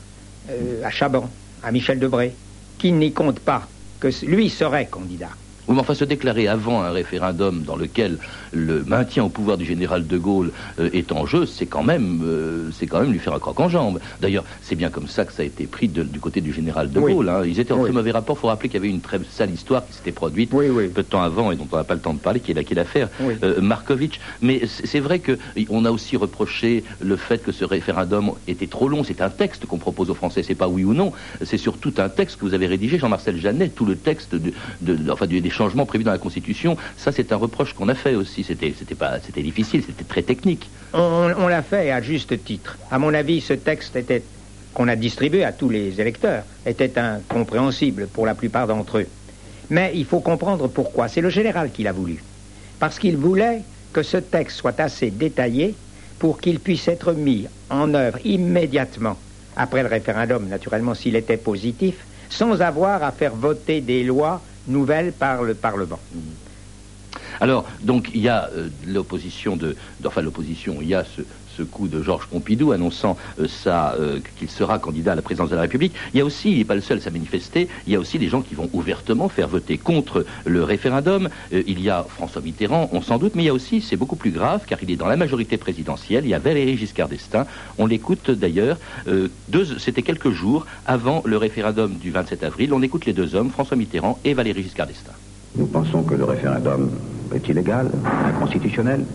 à 0.84 0.90
Chaban, 0.90 1.30
à 1.64 1.72
Michel 1.72 2.00
Debré, 2.00 2.34
qui 2.78 2.92
n'y 2.92 3.14
comptent 3.14 3.40
pas, 3.40 3.66
que 4.02 4.10
lui 4.26 4.50
serait 4.50 4.88
candidat. 4.88 5.30
Oui, 5.70 5.76
mais 5.76 5.82
enfin, 5.82 5.94
se 5.94 6.04
déclarer 6.04 6.48
avant 6.48 6.82
un 6.82 6.90
référendum 6.90 7.62
dans 7.62 7.76
lequel 7.76 8.18
le 8.52 8.84
maintien 8.84 9.24
au 9.24 9.30
pouvoir 9.30 9.56
du 9.56 9.66
général 9.66 10.08
de 10.08 10.18
Gaulle 10.18 10.52
euh, 10.80 10.90
est 10.94 11.12
en 11.12 11.28
jeu, 11.28 11.46
c'est 11.46 11.68
quand 11.68 11.84
même, 11.84 12.24
euh, 12.26 12.72
c'est 12.72 12.88
quand 12.88 13.00
même 13.02 13.12
lui 13.12 13.20
faire 13.20 13.34
un 13.36 13.40
croc 13.40 13.60
en 13.60 13.70
jambe. 13.70 14.00
D'ailleurs, 14.20 14.46
c'est 14.62 14.74
bien 14.76 14.90
comme 14.90 15.06
ça 15.06 15.26
que 15.26 15.32
ça 15.32 15.44
a 15.44 15.46
été 15.46 15.68
pris 15.68 15.88
de- 15.88 16.02
du 16.02 16.20
côté 16.20 16.42
du 16.42 16.52
général 16.52 16.90
de 16.90 17.00
Oui. 17.00 17.14
Gaulle. 17.14 17.30
hein. 17.30 17.44
Ils 17.46 17.60
étaient 17.60 17.72
en 17.72 17.78
Oui. 17.78 17.84
très 17.84 17.92
mauvais 17.94 18.10
rapport. 18.10 18.36
Il 18.36 18.40
faut 18.40 18.48
rappeler 18.48 18.68
qu'il 18.70 18.80
y 18.80 18.84
avait 18.84 18.90
une 18.92 19.02
très 19.02 19.20
sale 19.30 19.52
histoire 19.52 19.86
qui 19.86 19.94
s'était 19.94 20.12
produite 20.12 20.52
Oui, 20.56 20.66
peu 20.90 21.04
de 21.04 21.08
temps 21.08 21.22
avant 21.22 21.52
et 21.52 21.56
dont 21.56 21.68
on 21.72 21.76
n'a 21.78 21.84
pas 21.84 21.94
le 21.94 22.02
temps 22.02 22.16
de 22.16 22.20
parler, 22.20 22.40
qui 22.40 22.50
est 22.52 22.56
la- 22.56 22.64
l'affaire 22.82 23.10
Oui. 23.22 23.36
euh, 23.44 23.62
Markovitch. 23.62 24.20
Mais 24.42 24.62
c'est 24.66 25.00
vrai 25.00 25.20
que 25.20 25.38
on 25.70 25.86
a 25.86 25.92
aussi 25.92 26.18
reproché 26.18 26.84
le 27.00 27.16
fait 27.16 27.44
que 27.44 27.52
ce 27.52 27.64
référendum 27.64 28.32
était 28.48 28.66
trop 28.68 28.90
long. 28.90 29.04
C'est 29.04 29.22
un 29.22 29.30
texte 29.30 29.68
qu'on 29.68 29.78
propose 29.78 30.10
aux 30.10 30.16
Français, 30.16 30.42
c'est 30.42 30.56
pas 30.56 30.68
oui 30.68 30.84
ou 30.84 30.96
non. 30.96 31.12
C'est 31.44 31.58
surtout 31.58 31.94
un 31.98 32.10
texte 32.10 32.38
que 32.38 32.46
vous 32.46 32.56
avez 32.56 32.66
rédigé, 32.66 32.98
Jean-Marcel 32.98 33.38
Jeannet, 33.38 33.70
tout 33.70 33.86
le 33.86 33.98
texte 33.98 34.34
de, 34.34 34.52
de- 34.82 34.96
de- 34.96 35.12
enfin, 35.12 35.28
des 35.28 35.42
changements 35.60 35.86
prévus 35.86 36.06
dans 36.06 36.12
la 36.12 36.18
Constitution. 36.18 36.78
Ça, 36.96 37.12
c'est 37.12 37.34
un 37.34 37.36
reproche 37.36 37.74
qu'on 37.74 37.90
a 37.90 37.96
fait 37.96 38.16
aussi. 38.16 38.44
C'était, 38.44 38.74
difficile, 39.42 39.84
c'était 39.86 40.06
très 40.06 40.22
technique. 40.22 40.70
On, 40.94 41.48
l'a 41.48 41.62
fait 41.62 41.92
à 41.92 42.02
juste 42.02 42.44
titre. 42.46 42.78
À 42.90 42.98
mon 42.98 43.14
avis, 43.14 43.42
ce 43.42 43.54
texte 43.54 43.98
qu'on 44.74 44.88
a 44.88 44.96
distribué 44.96 45.44
à 45.44 45.52
tous 45.52 45.70
les 45.70 46.00
électeurs 46.00 46.44
était 46.66 46.98
incompréhensible 46.98 48.08
pour 48.08 48.26
la 48.26 48.36
plupart 48.36 48.68
d'entre 48.68 49.00
eux. 49.00 49.08
Mais 49.70 49.92
il 49.96 50.06
faut 50.06 50.22
comprendre 50.22 50.68
pourquoi. 50.70 51.10
C'est 51.10 51.22
le 51.22 51.30
général 51.30 51.72
qui 51.72 51.84
l'a 51.84 51.92
voulu. 51.92 52.24
Parce 52.80 52.98
qu'il 52.98 53.18
voulait 53.18 53.62
que 53.92 54.02
ce 54.02 54.18
texte 54.18 54.58
soit 54.58 54.80
assez 54.80 55.12
détaillé 55.12 55.76
pour 56.20 56.40
qu'il 56.40 56.60
puisse 56.60 56.88
être 56.88 57.12
mis 57.12 57.48
en 57.70 57.94
œuvre 57.94 58.20
immédiatement 58.26 59.18
après 59.58 59.84
le 59.84 59.90
référendum, 59.90 60.48
naturellement 60.48 60.96
s'il 60.96 61.18
était 61.18 61.38
positif, 61.38 61.96
sans 62.30 62.62
avoir 62.62 63.04
à 63.04 63.12
faire 63.12 63.36
voter 63.36 63.82
des 63.82 64.04
lois 64.04 64.42
nouvelles 64.68 65.14
par 65.14 65.44
le 65.44 65.56
Parlement. 65.56 66.00
Alors, 67.42 67.66
donc, 67.82 68.10
il 68.14 68.22
y 68.22 68.30
a 68.30 68.50
euh, 68.54 68.70
l'opposition 68.86 69.56
de, 69.56 69.76
de- 70.00 70.08
enfin 70.08 70.22
l'opposition, 70.22 70.82
il 70.82 70.88
y 70.90 70.96
a 70.96 71.04
ce, 71.06 71.22
coup 71.64 71.88
de 71.88 72.02
Georges 72.02 72.28
Pompidou 72.28 72.72
annonçant 72.72 73.18
euh, 73.40 73.48
ça, 73.48 73.96
euh, 74.00 74.20
qu'il 74.38 74.50
sera 74.50 74.80
candidat 74.80 75.14
à 75.14 75.16
la 75.16 75.22
présidence 75.22 75.50
de 75.50 75.56
la 75.56 75.62
République. 75.62 75.94
Il 76.14 76.18
y 76.18 76.22
a 76.22 76.26
aussi, 76.26 76.52
il 76.52 76.58
n'est 76.60 76.66
pas 76.66 76.76
le 76.76 76.82
seul 76.82 77.00
à 77.06 77.10
manifester, 77.10 77.68
il 77.88 77.94
y 77.94 77.96
a 77.96 78.00
aussi 78.00 78.20
des 78.20 78.28
gens 78.28 78.42
qui 78.42 78.56
vont 78.56 78.70
ouvertement 78.74 79.30
faire 79.30 79.48
voter 79.48 79.78
contre 79.78 80.26
le 80.46 80.64
référendum. 80.64 81.30
Euh, 81.54 81.64
il 81.68 81.82
y 81.82 81.90
a 81.90 82.06
François 82.08 82.42
Mitterrand, 82.42 82.90
on 82.92 83.02
s'en 83.02 83.18
doute, 83.18 83.34
mais 83.36 83.44
il 83.44 83.48
y 83.48 83.50
a 83.50 83.54
aussi, 83.54 83.82
c'est 83.82 83.96
beaucoup 83.96 84.16
plus 84.16 84.32
grave, 84.32 84.64
car 84.68 84.80
il 84.82 84.92
est 84.92 84.96
dans 84.96 85.08
la 85.08 85.18
majorité 85.18 85.58
présidentielle, 85.58 86.26
il 86.26 86.30
y 86.30 86.34
a 86.34 86.40
Valéry 86.40 86.78
Giscard 86.78 87.10
d'Estaing. 87.10 87.46
On 87.78 87.86
l'écoute 87.86 88.32
d'ailleurs, 88.32 88.78
euh, 89.08 89.28
c'était 89.78 90.02
quelques 90.02 90.32
jours 90.32 90.66
avant 90.86 91.22
le 91.26 91.38
référendum 91.38 91.96
du 91.96 92.12
27 92.12 92.44
avril. 92.44 92.74
On 92.74 92.82
écoute 92.82 93.06
les 93.06 93.14
deux 93.14 93.36
hommes, 93.36 93.50
François 93.50 93.78
Mitterrand 93.78 94.20
et 94.24 94.34
Valéry 94.34 94.64
Giscard 94.64 94.88
d'Estaing. 94.88 95.14
Nous 95.56 95.66
pensons 95.66 96.04
que 96.04 96.14
le 96.14 96.26
référendum 96.26 96.92
est 97.34 97.48
illégal, 97.48 97.90
inconstitutionnel. 98.26 99.06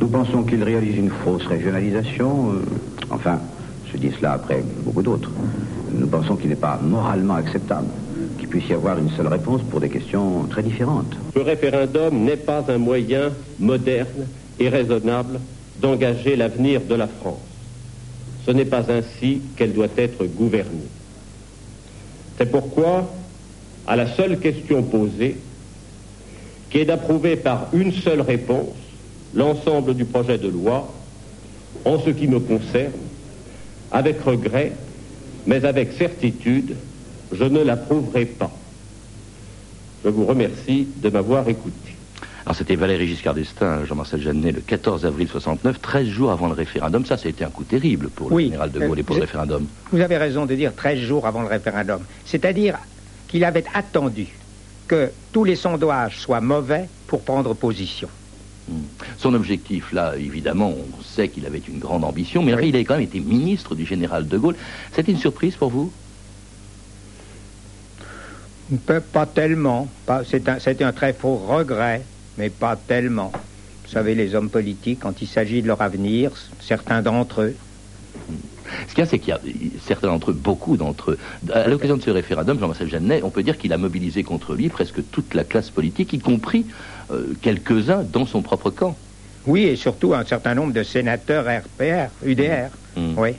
Nous 0.00 0.08
pensons 0.08 0.42
qu'il 0.44 0.62
réalise 0.62 0.96
une 0.96 1.10
fausse 1.10 1.46
régionalisation. 1.46 2.52
euh, 2.52 2.60
enfin, 3.10 3.38
je 3.92 3.98
dis 3.98 4.10
cela 4.16 4.32
après 4.32 4.62
beaucoup 4.84 5.02
d'autres. 5.02 5.30
Nous 5.92 6.06
pensons 6.06 6.36
qu'il 6.36 6.48
n'est 6.48 6.56
pas 6.56 6.80
moralement 6.82 7.34
acceptable 7.34 7.88
qu'il 8.38 8.48
puisse 8.48 8.68
y 8.68 8.72
avoir 8.72 8.98
une 8.98 9.10
seule 9.10 9.26
réponse 9.26 9.60
pour 9.70 9.80
des 9.80 9.90
questions 9.90 10.44
très 10.48 10.62
différentes. 10.62 11.12
Le 11.34 11.42
référendum 11.42 12.24
n'est 12.24 12.36
pas 12.38 12.64
un 12.68 12.78
moyen 12.78 13.30
moderne 13.58 14.26
et 14.58 14.68
raisonnable 14.70 15.38
d'engager 15.80 16.34
l'avenir 16.36 16.80
de 16.88 16.94
la 16.94 17.06
France. 17.06 17.40
Ce 18.46 18.52
n'est 18.52 18.64
pas 18.64 18.90
ainsi 18.90 19.42
qu'elle 19.56 19.74
doit 19.74 19.88
être 19.98 20.24
gouvernée. 20.24 20.88
C'est 22.38 22.50
pourquoi, 22.50 23.10
à 23.86 23.96
la 23.96 24.06
seule 24.14 24.38
question 24.38 24.82
posée, 24.82 25.36
qui 26.70 26.78
est 26.78 26.84
d'approuver 26.86 27.36
par 27.36 27.66
une 27.74 27.92
seule 27.92 28.22
réponse 28.22 28.76
l'ensemble 29.34 29.94
du 29.94 30.04
projet 30.04 30.38
de 30.38 30.48
loi, 30.48 30.88
en 31.84 31.98
ce 31.98 32.10
qui 32.10 32.26
me 32.28 32.40
concerne, 32.40 32.92
avec 33.92 34.20
regret, 34.22 34.72
mais 35.46 35.64
avec 35.64 35.92
certitude, 35.92 36.74
je 37.32 37.44
ne 37.44 37.60
l'approuverai 37.62 38.24
pas. 38.26 38.50
Je 40.04 40.08
vous 40.10 40.26
remercie 40.26 40.88
de 40.96 41.10
m'avoir 41.10 41.48
écouté. 41.48 41.94
Alors 42.46 42.56
c'était 42.56 42.74
Valéry 42.74 43.06
Giscard 43.06 43.34
d'Estaing, 43.34 43.84
Jean-Marcel 43.84 44.20
Jeannet, 44.22 44.52
le 44.52 44.60
14 44.62 45.04
avril 45.04 45.28
69, 45.28 45.80
13 45.80 46.06
jours 46.08 46.30
avant 46.32 46.46
le 46.48 46.54
référendum. 46.54 47.04
Ça, 47.04 47.16
ça 47.16 47.26
a 47.26 47.30
été 47.30 47.44
un 47.44 47.50
coup 47.50 47.64
terrible 47.64 48.08
pour 48.08 48.30
le 48.30 48.34
Oui. 48.36 48.44
général 48.46 48.72
de 48.72 48.80
Gaulle 48.80 48.98
et 48.98 49.02
pour 49.02 49.14
Euh, 49.16 49.18
le 49.18 49.24
référendum. 49.24 49.66
Vous 49.92 50.00
avez 50.00 50.16
raison 50.16 50.46
de 50.46 50.54
dire 50.54 50.74
13 50.74 50.98
jours 50.98 51.26
avant 51.26 51.42
le 51.42 51.48
référendum. 51.48 52.00
C'est-à-dire 52.24 52.78
qu'il 53.28 53.44
avait 53.44 53.64
attendu 53.74 54.26
que 54.88 55.10
tous 55.32 55.44
les 55.44 55.54
sondages 55.54 56.18
soient 56.18 56.40
mauvais 56.40 56.88
pour 57.06 57.20
prendre 57.22 57.54
position. 57.54 58.08
Son 59.16 59.34
objectif, 59.34 59.92
là, 59.92 60.14
évidemment, 60.16 60.72
on 60.72 61.02
sait 61.02 61.28
qu'il 61.28 61.44
avait 61.44 61.58
une 61.58 61.78
grande 61.78 62.04
ambition, 62.04 62.42
mais 62.42 62.54
Oui. 62.54 62.68
il 62.68 62.74
avait 62.76 62.84
quand 62.84 62.94
même 62.94 63.02
été 63.02 63.18
ministre 63.20 63.74
du 63.74 63.84
général 63.84 64.28
de 64.28 64.38
Gaulle. 64.38 64.56
C'était 64.92 65.12
une 65.12 65.18
surprise 65.18 65.56
pour 65.56 65.70
vous? 65.70 65.92
Pas 69.12 69.26
tellement. 69.26 69.88
Pas- 70.06 70.22
c'est 70.24 70.48
un- 70.48 70.60
C'était 70.60 70.84
un, 70.84 70.92
très 70.92 71.12
faux 71.12 71.34
regret, 71.34 72.06
mais 72.38 72.50
pas 72.50 72.76
tellement. 72.76 73.32
Vous 73.84 73.90
savez, 73.90 74.14
les 74.14 74.36
hommes 74.36 74.50
politiques, 74.50 75.00
quand 75.00 75.20
il 75.20 75.26
s'agit 75.26 75.62
de 75.62 75.66
leur 75.66 75.82
avenir, 75.82 76.30
certains 76.60 77.02
d'entre 77.02 77.42
eux, 77.42 77.56
Ce 78.88 78.94
qu'il 78.94 78.98
y 78.98 79.02
a, 79.02 79.06
c'est 79.06 79.18
qu'il 79.18 79.30
y 79.30 79.32
a 79.32 79.40
certains 79.80 80.08
d'entre 80.08 80.30
eux, 80.30 80.34
beaucoup 80.34 80.76
d'entre 80.76 81.12
eux, 81.12 81.18
à 81.52 81.68
l'occasion 81.68 81.96
de 81.96 82.02
ce 82.02 82.10
référendum, 82.10 82.58
Jean-Marcel 82.58 82.88
Jeannet, 82.88 83.22
on 83.22 83.30
peut 83.30 83.42
dire 83.42 83.58
qu'il 83.58 83.72
a 83.72 83.78
mobilisé 83.78 84.22
contre 84.22 84.54
lui 84.54 84.68
presque 84.68 85.08
toute 85.10 85.34
la 85.34 85.44
classe 85.44 85.70
politique, 85.70 86.12
y 86.12 86.18
compris 86.18 86.66
euh, 87.10 87.34
quelques-uns 87.40 88.04
dans 88.04 88.26
son 88.26 88.42
propre 88.42 88.70
camp. 88.70 88.96
oui, 89.46 89.62
et 89.62 89.76
surtout 89.76 90.14
un 90.14 90.24
certain 90.24 90.54
nombre 90.54 90.72
de 90.72 90.82
sénateurs 90.82 91.46
RPR, 91.46 92.10
UDR. 92.24 92.70
Mm. 92.96 93.18
Oui. 93.18 93.30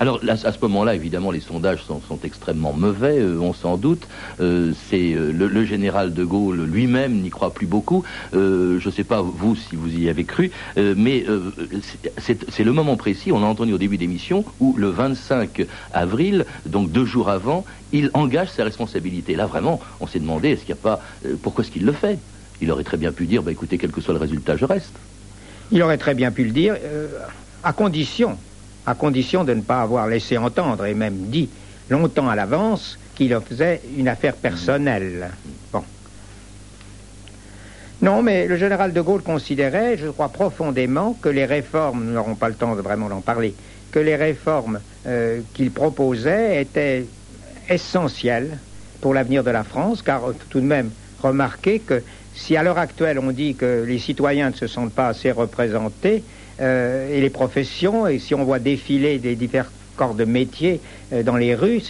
Alors 0.00 0.20
à, 0.28 0.36
ce 0.36 0.58
moment-là, 0.62 0.94
évidemment, 0.94 1.30
les 1.30 1.40
sondages 1.40 1.82
sont, 1.82 2.00
extrêmement 2.22 2.72
mauvais, 2.72 3.18
euh, 3.18 3.38
on 3.40 3.52
s'en 3.52 3.76
doute. 3.76 4.06
Euh, 4.40 4.72
c'est 4.88 5.12
euh, 5.14 5.32
le, 5.32 5.64
général 5.64 6.14
de 6.14 6.24
Gaulle 6.24 6.62
lui-même 6.64 7.20
n'y 7.20 7.30
croit 7.30 7.52
plus 7.52 7.66
beaucoup. 7.66 8.04
je 8.32 8.84
ne 8.84 8.90
sais 8.90 9.04
pas 9.04 9.22
vous 9.22 9.56
si 9.56 9.76
vous 9.76 9.96
y 9.96 10.08
avez 10.08 10.24
cru, 10.24 10.50
mais 10.76 11.24
c'est 12.18 12.64
le 12.64 12.72
moment 12.72 12.96
précis. 12.96 13.32
On 13.32 13.42
a 13.42 13.46
entendu 13.46 13.72
au 13.72 13.78
début 13.78 13.98
d'émission 13.98 14.44
où 14.60 14.74
le 14.78 14.88
25 14.88 15.66
avril, 15.92 16.46
donc 16.66 16.90
deux 16.90 17.04
jours 17.04 17.28
avant, 17.28 17.64
il 17.92 18.10
engage 18.14 18.50
ses 18.50 18.62
responsabilités. 18.62 19.34
Là, 19.34 19.46
vraiment, 19.46 19.80
on 20.00 20.06
s'est 20.06 20.20
demandé 20.20 20.50
est-ce 20.50 20.64
qu'il 20.64 20.74
n'y 20.74 20.80
a 20.80 20.82
pas 20.82 21.00
pourquoi 21.42 21.64
est-ce 21.64 21.72
qu'il 21.72 21.84
le 21.84 21.92
fait? 21.92 22.18
Il 22.60 22.70
aurait 22.70 22.84
très 22.84 22.96
bien 22.96 23.12
pu 23.12 23.26
dire 23.26 23.42
bah, 23.42 23.52
écoutez, 23.52 23.78
quel 23.78 23.90
que 23.90 24.00
soit 24.00 24.14
le 24.14 24.20
résultat, 24.20 24.56
je 24.56 24.64
reste. 24.64 24.94
Il 25.70 25.82
aurait 25.82 25.98
très 25.98 26.14
bien 26.14 26.30
pu 26.30 26.44
le 26.44 26.50
dire, 26.50 26.76
à 27.62 27.72
condition 27.72 28.38
à 28.88 28.94
condition 28.94 29.44
de 29.44 29.52
ne 29.52 29.60
pas 29.60 29.82
avoir 29.82 30.06
laissé 30.06 30.38
entendre 30.38 30.86
et 30.86 30.94
même 30.94 31.26
dit 31.26 31.50
longtemps 31.90 32.28
à 32.28 32.34
l'avance 32.34 32.98
qu'il 33.14 33.36
en 33.36 33.42
faisait 33.42 33.82
une 33.98 34.08
affaire 34.08 34.34
personnelle. 34.34 35.28
Bon. 35.70 35.82
Non, 38.00 38.22
mais 38.22 38.46
le 38.46 38.56
général 38.56 38.94
de 38.94 39.00
Gaulle 39.02 39.22
considérait, 39.22 39.98
je 39.98 40.08
crois 40.08 40.30
profondément, 40.30 41.14
que 41.20 41.28
les 41.28 41.44
réformes, 41.44 42.04
nous 42.04 42.12
n'aurons 42.12 42.34
pas 42.34 42.48
le 42.48 42.54
temps 42.54 42.76
de 42.76 42.80
vraiment 42.80 43.06
en 43.06 43.20
parler, 43.20 43.54
que 43.90 43.98
les 43.98 44.16
réformes 44.16 44.80
euh, 45.06 45.40
qu'il 45.52 45.70
proposait 45.70 46.62
étaient 46.62 47.04
essentielles 47.68 48.56
pour 49.02 49.12
l'avenir 49.12 49.44
de 49.44 49.50
la 49.50 49.64
France, 49.64 50.00
car 50.00 50.22
tout 50.48 50.60
de 50.60 50.66
même, 50.66 50.90
remarquez 51.20 51.80
que 51.80 52.02
si 52.34 52.56
à 52.56 52.62
l'heure 52.62 52.78
actuelle 52.78 53.18
on 53.18 53.32
dit 53.32 53.54
que 53.54 53.84
les 53.86 53.98
citoyens 53.98 54.48
ne 54.48 54.54
se 54.54 54.66
sentent 54.66 54.94
pas 54.94 55.08
assez 55.08 55.30
représentés, 55.30 56.22
euh, 56.60 57.08
et 57.08 57.20
les 57.20 57.30
professions, 57.30 58.06
et 58.06 58.18
si 58.18 58.34
on 58.34 58.44
voit 58.44 58.58
défiler 58.58 59.18
des 59.18 59.36
divers 59.36 59.72
corps 59.96 60.14
de 60.14 60.24
métier 60.24 60.80
euh, 61.12 61.22
dans 61.22 61.36
les 61.36 61.54
rues, 61.54 61.82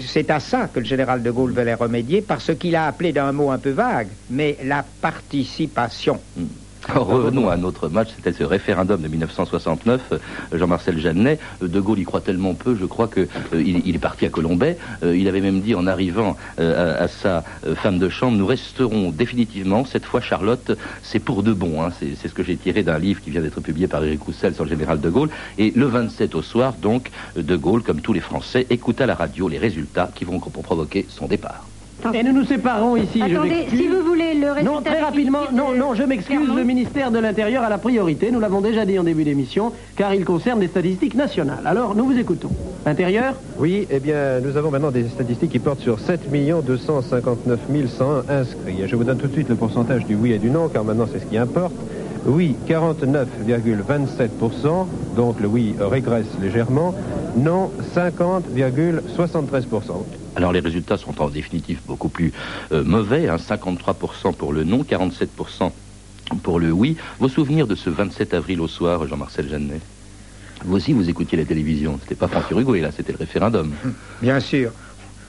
c'est 0.00 0.30
à 0.30 0.40
ça 0.40 0.68
que 0.68 0.80
le 0.80 0.84
général 0.84 1.22
de 1.22 1.30
Gaulle 1.30 1.52
voulait 1.52 1.74
remédier, 1.74 2.22
parce 2.22 2.54
qu'il 2.54 2.76
a 2.76 2.86
appelé 2.86 3.12
d'un 3.12 3.32
mot 3.32 3.50
un 3.50 3.58
peu 3.58 3.70
vague, 3.70 4.16
mais 4.28 4.58
la 4.62 4.84
participation. 5.00 6.20
Hmm. 6.36 6.46
Revenons 6.88 7.48
à 7.48 7.56
notre 7.56 7.88
match, 7.88 8.08
c'était 8.16 8.32
ce 8.32 8.44
référendum 8.44 9.00
de 9.00 9.08
1969. 9.08 10.00
Euh, 10.12 10.18
Jean-Marcel 10.52 10.98
Jeannet, 10.98 11.38
euh, 11.62 11.68
De 11.68 11.80
Gaulle 11.80 11.98
y 11.98 12.04
croit 12.04 12.20
tellement 12.20 12.54
peu, 12.54 12.76
je 12.78 12.86
crois 12.86 13.08
qu'il 13.08 13.28
euh, 13.52 13.62
il 13.62 13.94
est 13.94 13.98
parti 13.98 14.26
à 14.26 14.30
Colombay. 14.30 14.78
il 15.02 15.28
avait 15.28 15.40
même 15.40 15.60
dit 15.60 15.74
en 15.74 15.86
arrivant 15.86 16.36
à, 16.58 17.08
sa 17.08 17.44
femme 17.76 17.98
de 17.98 18.08
chambre, 18.08 18.36
nous 18.36 18.46
resterons 18.46 19.10
définitivement, 19.10 19.84
cette 19.84 20.04
fois 20.04 20.20
Charlotte, 20.20 20.76
c'est 21.02 21.18
pour 21.18 21.42
de 21.42 21.52
bon. 21.52 21.82
Hein. 21.82 21.90
C'est 21.98 22.28
ce 22.28 22.34
que 22.34 22.42
j'ai 22.42 22.56
tiré 22.56 22.82
d'un 22.82 22.98
livre 22.98 23.20
qui 23.20 23.30
vient 23.30 23.40
d'être 23.40 23.60
publié 23.60 23.86
par 23.86 24.04
Éric 24.04 24.22
Roussel 24.22 24.54
sur 24.54 24.64
le 24.64 24.70
général 24.70 25.00
De 25.00 25.10
Gaulle. 25.10 25.30
Et 25.58 25.72
le 25.74 25.86
27 25.86 26.34
au 26.34 26.42
soir, 26.42 26.74
donc, 26.80 27.10
De 27.36 27.56
Gaulle, 27.56 27.82
comme 27.82 28.00
tous 28.00 28.12
les 28.12 28.20
Français, 28.20 28.66
écoute 28.70 29.00
à 29.00 29.06
la 29.06 29.14
radio 29.14 29.48
les 29.48 29.58
résultats 29.58 30.10
qui 30.14 30.24
vont 30.24 30.38
provoquer 30.38 31.06
son 31.08 31.26
départ. 31.26 31.64
Et 32.14 32.22
nous 32.22 32.32
nous 32.32 32.44
séparons 32.44 32.96
ici. 32.96 33.20
Attendez, 33.20 33.66
si 33.70 33.88
vous 33.88 34.02
voulez 34.02 34.34
le 34.34 34.52
résultat 34.52 34.72
Non, 34.72 34.80
très 34.80 35.00
rapidement. 35.00 35.40
Non, 35.52 35.72
non, 35.72 35.94
je 35.94 36.04
m'excuse. 36.04 36.48
Le 36.54 36.62
ministère 36.64 37.10
de 37.10 37.18
l'Intérieur 37.18 37.64
a 37.64 37.68
la 37.68 37.78
priorité. 37.78 38.30
Nous 38.30 38.40
l'avons 38.40 38.60
déjà 38.60 38.86
dit 38.86 38.98
en 38.98 39.04
début 39.04 39.24
d'émission, 39.24 39.72
car 39.96 40.14
il 40.14 40.24
concerne 40.24 40.60
les 40.60 40.68
statistiques 40.68 41.14
nationales. 41.14 41.66
Alors, 41.66 41.94
nous 41.94 42.06
vous 42.06 42.18
écoutons. 42.18 42.50
Intérieur 42.86 43.34
Oui, 43.58 43.86
eh 43.90 44.00
bien, 44.00 44.40
nous 44.40 44.56
avons 44.56 44.70
maintenant 44.70 44.90
des 44.90 45.08
statistiques 45.08 45.50
qui 45.50 45.58
portent 45.58 45.80
sur 45.80 45.98
7 45.98 46.30
259 46.64 47.58
101 47.88 48.24
inscrits. 48.28 48.82
Je 48.86 48.96
vous 48.96 49.04
donne 49.04 49.18
tout 49.18 49.26
de 49.26 49.32
suite 49.32 49.48
le 49.48 49.56
pourcentage 49.56 50.06
du 50.06 50.14
oui 50.14 50.32
et 50.32 50.38
du 50.38 50.50
non, 50.50 50.68
car 50.68 50.84
maintenant 50.84 51.06
c'est 51.12 51.18
ce 51.18 51.26
qui 51.26 51.36
importe. 51.36 51.74
Oui, 52.26 52.56
49,27%, 52.68 54.86
donc 55.16 55.40
le 55.40 55.48
oui 55.48 55.74
régresse 55.78 56.26
légèrement. 56.40 56.94
Non, 57.36 57.70
50,73%. 57.94 60.04
Alors 60.38 60.52
les 60.52 60.60
résultats 60.60 60.96
sont 60.96 61.20
en 61.20 61.30
définitive 61.30 61.80
beaucoup 61.84 62.08
plus 62.08 62.32
euh, 62.70 62.84
mauvais, 62.84 63.26
53% 63.26 64.28
hein. 64.28 64.32
pour 64.38 64.52
le 64.52 64.62
non, 64.62 64.84
47% 64.88 65.72
pour 66.44 66.60
le 66.60 66.70
oui. 66.70 66.96
Vos 67.18 67.28
souvenirs 67.28 67.66
de 67.66 67.74
ce 67.74 67.90
27 67.90 68.34
avril 68.34 68.60
au 68.60 68.68
soir, 68.68 69.04
Jean-Marcel 69.08 69.48
Jeannet? 69.48 69.80
Vous 70.64 70.76
aussi, 70.76 70.92
vous 70.92 71.10
écoutiez 71.10 71.36
la 71.36 71.44
télévision. 71.44 71.98
C'était 72.00 72.14
pas 72.14 72.28
François 72.28 72.60
Hugo, 72.60 72.72
là, 72.76 72.92
c'était 72.92 73.10
le 73.10 73.18
référendum. 73.18 73.72
Bien 74.22 74.38
sûr. 74.38 74.70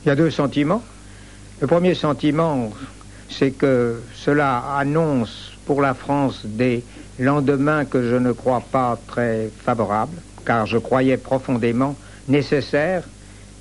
Il 0.05 0.09
y 0.09 0.11
a 0.11 0.15
deux 0.15 0.29
sentiments. 0.29 0.83
Le 1.59 1.65
premier 1.65 1.95
sentiment, 1.95 2.71
c'est 3.29 3.51
que 3.51 4.03
cela 4.13 4.59
annonce 4.77 5.53
pour 5.65 5.81
la 5.81 5.95
France 5.95 6.41
des 6.45 6.83
lendemains 7.17 7.85
que 7.85 8.07
je 8.07 8.15
ne 8.15 8.31
crois 8.31 8.61
pas 8.61 8.99
très 9.07 9.49
favorables, 9.65 10.21
car 10.45 10.67
je 10.67 10.77
croyais 10.77 11.17
profondément 11.17 11.95
nécessaire 12.27 13.01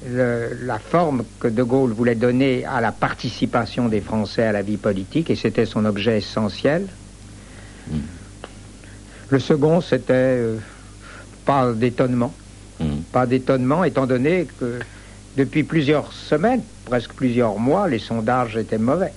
la 0.06 0.78
forme 0.78 1.24
que 1.40 1.48
De 1.48 1.62
Gaulle 1.62 1.92
voulait 1.92 2.14
donner 2.14 2.64
à 2.64 2.80
la 2.80 2.92
participation 2.92 3.88
des 3.88 4.00
Français 4.00 4.44
à 4.44 4.52
la 4.52 4.62
vie 4.62 4.76
politique, 4.76 5.30
et 5.30 5.36
c'était 5.36 5.66
son 5.66 5.84
objet 5.84 6.18
essentiel. 6.18 6.86
Mm. 7.90 7.96
Le 9.30 9.38
second, 9.38 9.80
c'était 9.80 10.12
euh, 10.14 10.56
pas 11.44 11.72
d'étonnement. 11.72 12.32
Mm. 12.80 12.84
Pas 13.12 13.26
d'étonnement, 13.26 13.84
étant 13.84 14.06
donné 14.06 14.46
que 14.60 14.78
depuis 15.36 15.64
plusieurs 15.64 16.12
semaines, 16.12 16.62
presque 16.84 17.12
plusieurs 17.12 17.58
mois, 17.58 17.88
les 17.88 17.98
sondages 17.98 18.56
étaient 18.56 18.78
mauvais. 18.78 19.12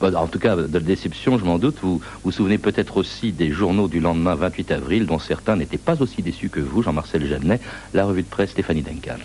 En 0.00 0.28
tout 0.28 0.38
cas, 0.38 0.54
de 0.54 0.78
déception, 0.78 1.38
je 1.38 1.44
m'en 1.44 1.58
doute. 1.58 1.78
Vous 1.82 2.00
vous 2.22 2.30
souvenez 2.30 2.58
peut-être 2.58 2.96
aussi 2.96 3.32
des 3.32 3.50
journaux 3.50 3.88
du 3.88 3.98
lendemain 3.98 4.36
28 4.36 4.70
avril, 4.70 5.06
dont 5.06 5.18
certains 5.18 5.56
n'étaient 5.56 5.76
pas 5.76 6.00
aussi 6.00 6.22
déçus 6.22 6.50
que 6.50 6.60
vous, 6.60 6.82
Jean-Marcel 6.82 7.26
Jeannet, 7.26 7.60
la 7.94 8.04
revue 8.04 8.22
de 8.22 8.28
presse 8.28 8.50
Stéphanie 8.50 8.82
Duncan. 8.82 9.18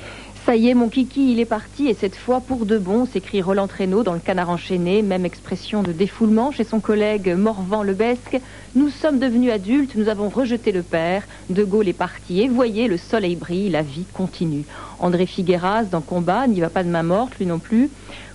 Ça 0.45 0.57
y 0.57 0.67
est, 0.67 0.73
mon 0.73 0.89
kiki, 0.89 1.31
il 1.31 1.39
est 1.39 1.45
parti, 1.45 1.87
et 1.87 1.93
cette 1.93 2.17
fois 2.17 2.41
pour 2.41 2.65
de 2.65 2.77
bon, 2.77 3.05
s'écrit 3.05 3.41
Roland 3.41 3.69
Traîneau 3.69 4.03
dans 4.03 4.11
le 4.11 4.19
canard 4.19 4.49
enchaîné, 4.49 5.01
même 5.01 5.23
expression 5.23 5.83
de 5.83 5.93
défoulement 5.93 6.51
chez 6.51 6.65
son 6.65 6.81
collègue 6.81 7.33
Morvan 7.33 7.81
Lebesque. 7.81 8.41
Nous 8.75 8.89
sommes 8.89 9.19
devenus 9.19 9.53
adultes, 9.53 9.95
nous 9.95 10.09
avons 10.09 10.27
rejeté 10.27 10.73
le 10.73 10.83
père, 10.83 11.23
De 11.49 11.63
Gaulle 11.63 11.87
est 11.87 11.93
parti, 11.93 12.41
et 12.41 12.49
voyez, 12.49 12.89
le 12.89 12.97
soleil 12.97 13.37
brille, 13.37 13.69
la 13.69 13.83
vie 13.83 14.05
continue. 14.11 14.65
André 14.99 15.27
Figueras, 15.27 15.85
dans 15.85 16.01
Combat, 16.01 16.45
n'y 16.45 16.59
va 16.59 16.69
pas 16.69 16.83
de 16.83 16.89
main 16.89 17.03
morte, 17.03 17.39
lui 17.39 17.45
non 17.45 17.59
plus. 17.59 17.89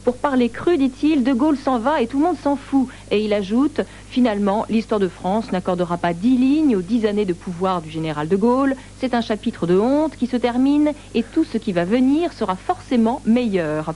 Pour 0.08 0.16
parler 0.16 0.48
cru, 0.48 0.78
dit-il, 0.78 1.22
De 1.22 1.34
Gaulle 1.34 1.58
s'en 1.58 1.78
va 1.78 2.00
et 2.00 2.06
tout 2.06 2.18
le 2.18 2.24
monde 2.24 2.38
s'en 2.38 2.56
fout. 2.56 2.88
Et 3.10 3.22
il 3.22 3.34
ajoute, 3.34 3.82
finalement, 4.08 4.64
l'histoire 4.70 5.00
de 5.00 5.06
France 5.06 5.52
n'accordera 5.52 5.98
pas 5.98 6.14
dix 6.14 6.38
lignes 6.38 6.76
aux 6.76 6.80
dix 6.80 7.04
années 7.04 7.26
de 7.26 7.34
pouvoir 7.34 7.82
du 7.82 7.90
général 7.90 8.26
de 8.26 8.36
Gaulle. 8.36 8.74
C'est 8.96 9.12
un 9.12 9.20
chapitre 9.20 9.66
de 9.66 9.78
honte 9.78 10.16
qui 10.16 10.26
se 10.26 10.38
termine 10.38 10.94
et 11.14 11.22
tout 11.22 11.44
ce 11.44 11.58
qui 11.58 11.72
va 11.72 11.84
venir 11.84 12.32
sera 12.32 12.56
forcément 12.56 13.20
meilleur. 13.26 13.92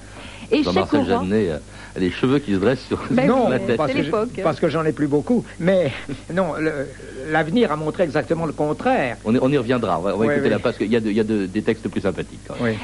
Et 0.50 0.62
les 1.96 2.10
cheveux 2.10 2.38
qui 2.38 2.52
se 2.52 2.58
dressent 2.58 2.86
sur, 2.86 3.02
ben 3.10 3.30
la 3.48 3.58
tête. 3.58 3.76
Parce 3.76 3.92
que, 3.92 4.42
parce 4.42 4.60
que 4.60 4.68
j'en 4.68 4.84
ai 4.84 4.92
plus 4.92 5.08
beaucoup. 5.08 5.44
Mais 5.58 5.92
non, 6.32 6.54
l'avenir 7.30 7.72
a 7.72 7.76
montré 7.76 8.04
exactement 8.04 8.46
le 8.46 8.52
contraire. 8.52 9.16
On, 9.24 9.52
y 9.52 9.58
reviendra. 9.58 9.98
On 9.98 10.02
va, 10.02 10.34
écouter 10.34 10.48
là 10.48 10.58
parce 10.58 10.76
qu'il 10.76 10.90
y 10.90 10.96
a, 10.96 11.24
des 11.24 11.62
textes 11.62 11.88
plus 11.88 12.00
sympathiques. 12.00 12.40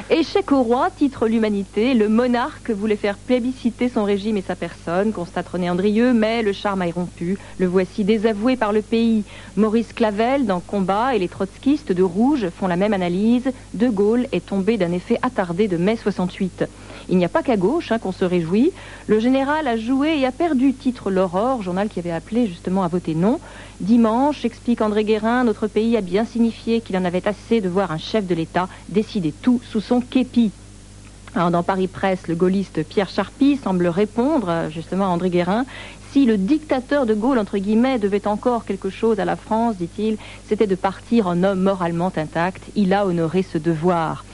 Échec 0.09 0.51
au 0.51 0.63
roi, 0.63 0.89
titre 0.95 1.27
l'humanité. 1.27 1.93
Le 1.93 2.09
monarque 2.09 2.71
voulait 2.71 2.95
faire 2.95 3.17
plébisciter 3.17 3.89
son 3.89 4.03
régime 4.03 4.37
et 4.37 4.41
sa 4.41 4.55
personne, 4.55 5.11
constate 5.11 5.47
René 5.47 5.69
Andrieux, 5.69 6.13
mais 6.13 6.41
le 6.41 6.53
charme 6.53 6.81
a 6.81 6.87
irrompu. 6.87 7.37
Le 7.57 7.67
voici 7.67 8.03
désavoué 8.03 8.55
par 8.55 8.73
le 8.73 8.81
pays. 8.81 9.23
Maurice 9.55 9.93
Clavel, 9.93 10.45
dans 10.45 10.59
Combat, 10.59 11.15
et 11.15 11.19
les 11.19 11.27
trotskistes 11.27 11.91
de 11.91 12.03
Rouge 12.03 12.47
font 12.49 12.67
la 12.67 12.75
même 12.75 12.93
analyse. 12.93 13.51
De 13.73 13.87
Gaulle 13.87 14.27
est 14.31 14.45
tombé 14.45 14.77
d'un 14.77 14.91
effet 14.91 15.17
attardé 15.21 15.67
de 15.67 15.77
mai 15.77 15.95
68. 15.95 16.65
Il 17.09 17.17
n'y 17.17 17.25
a 17.25 17.29
pas 17.29 17.43
qu'à 17.43 17.57
gauche 17.57 17.91
hein, 17.91 17.99
qu'on 17.99 18.11
se 18.11 18.25
réjouit. 18.25 18.71
Le 19.07 19.19
général 19.19 19.67
a 19.67 19.77
joué 19.77 20.19
et 20.19 20.25
a 20.25 20.31
perdu, 20.31 20.73
titre 20.73 21.09
l'Aurore, 21.09 21.61
journal 21.61 21.89
qui 21.89 21.99
avait 21.99 22.11
appelé 22.11 22.47
justement 22.47 22.83
à 22.83 22.87
voter 22.87 23.15
non. 23.15 23.39
Dimanche, 23.79 24.45
explique 24.45 24.81
André 24.81 25.03
Guérin, 25.03 25.43
notre 25.43 25.67
pays 25.67 25.97
a 25.97 26.01
bien 26.01 26.25
signifié 26.25 26.81
qu'il 26.81 26.97
en 26.97 27.05
avait 27.05 27.27
assez 27.27 27.61
de 27.61 27.69
voir 27.69 27.91
un 27.91 27.97
chef 27.97 28.25
de 28.27 28.35
l'État 28.35 28.67
décider 28.89 29.31
tout 29.31 29.61
sous 29.63 29.81
son 29.81 30.01
képi. 30.01 30.51
Alors 31.35 31.51
dans 31.51 31.61
Paris 31.61 31.87
Presse, 31.87 32.27
le 32.27 32.35
gaulliste 32.35 32.83
Pierre 32.83 33.09
Charpie 33.09 33.55
semble 33.57 33.87
répondre 33.87 34.69
justement 34.69 35.05
à 35.05 35.09
André 35.09 35.29
Guérin. 35.29 35.65
Si 36.11 36.25
le 36.25 36.37
dictateur 36.37 37.05
de 37.05 37.13
Gaulle, 37.13 37.37
entre 37.37 37.59
guillemets, 37.59 37.99
devait 37.99 38.27
encore 38.27 38.65
quelque 38.65 38.89
chose 38.89 39.19
à 39.19 39.25
la 39.25 39.35
France, 39.35 39.77
dit-il, 39.77 40.17
c'était 40.43 40.65
de 40.65 40.73
partir 40.73 41.27
en 41.27 41.43
homme 41.43 41.61
moralement 41.61 42.11
intact. 42.15 42.71
Il 42.75 42.93
a 42.93 43.05
honoré 43.05 43.43
ce 43.43 43.59
devoir 43.59 44.25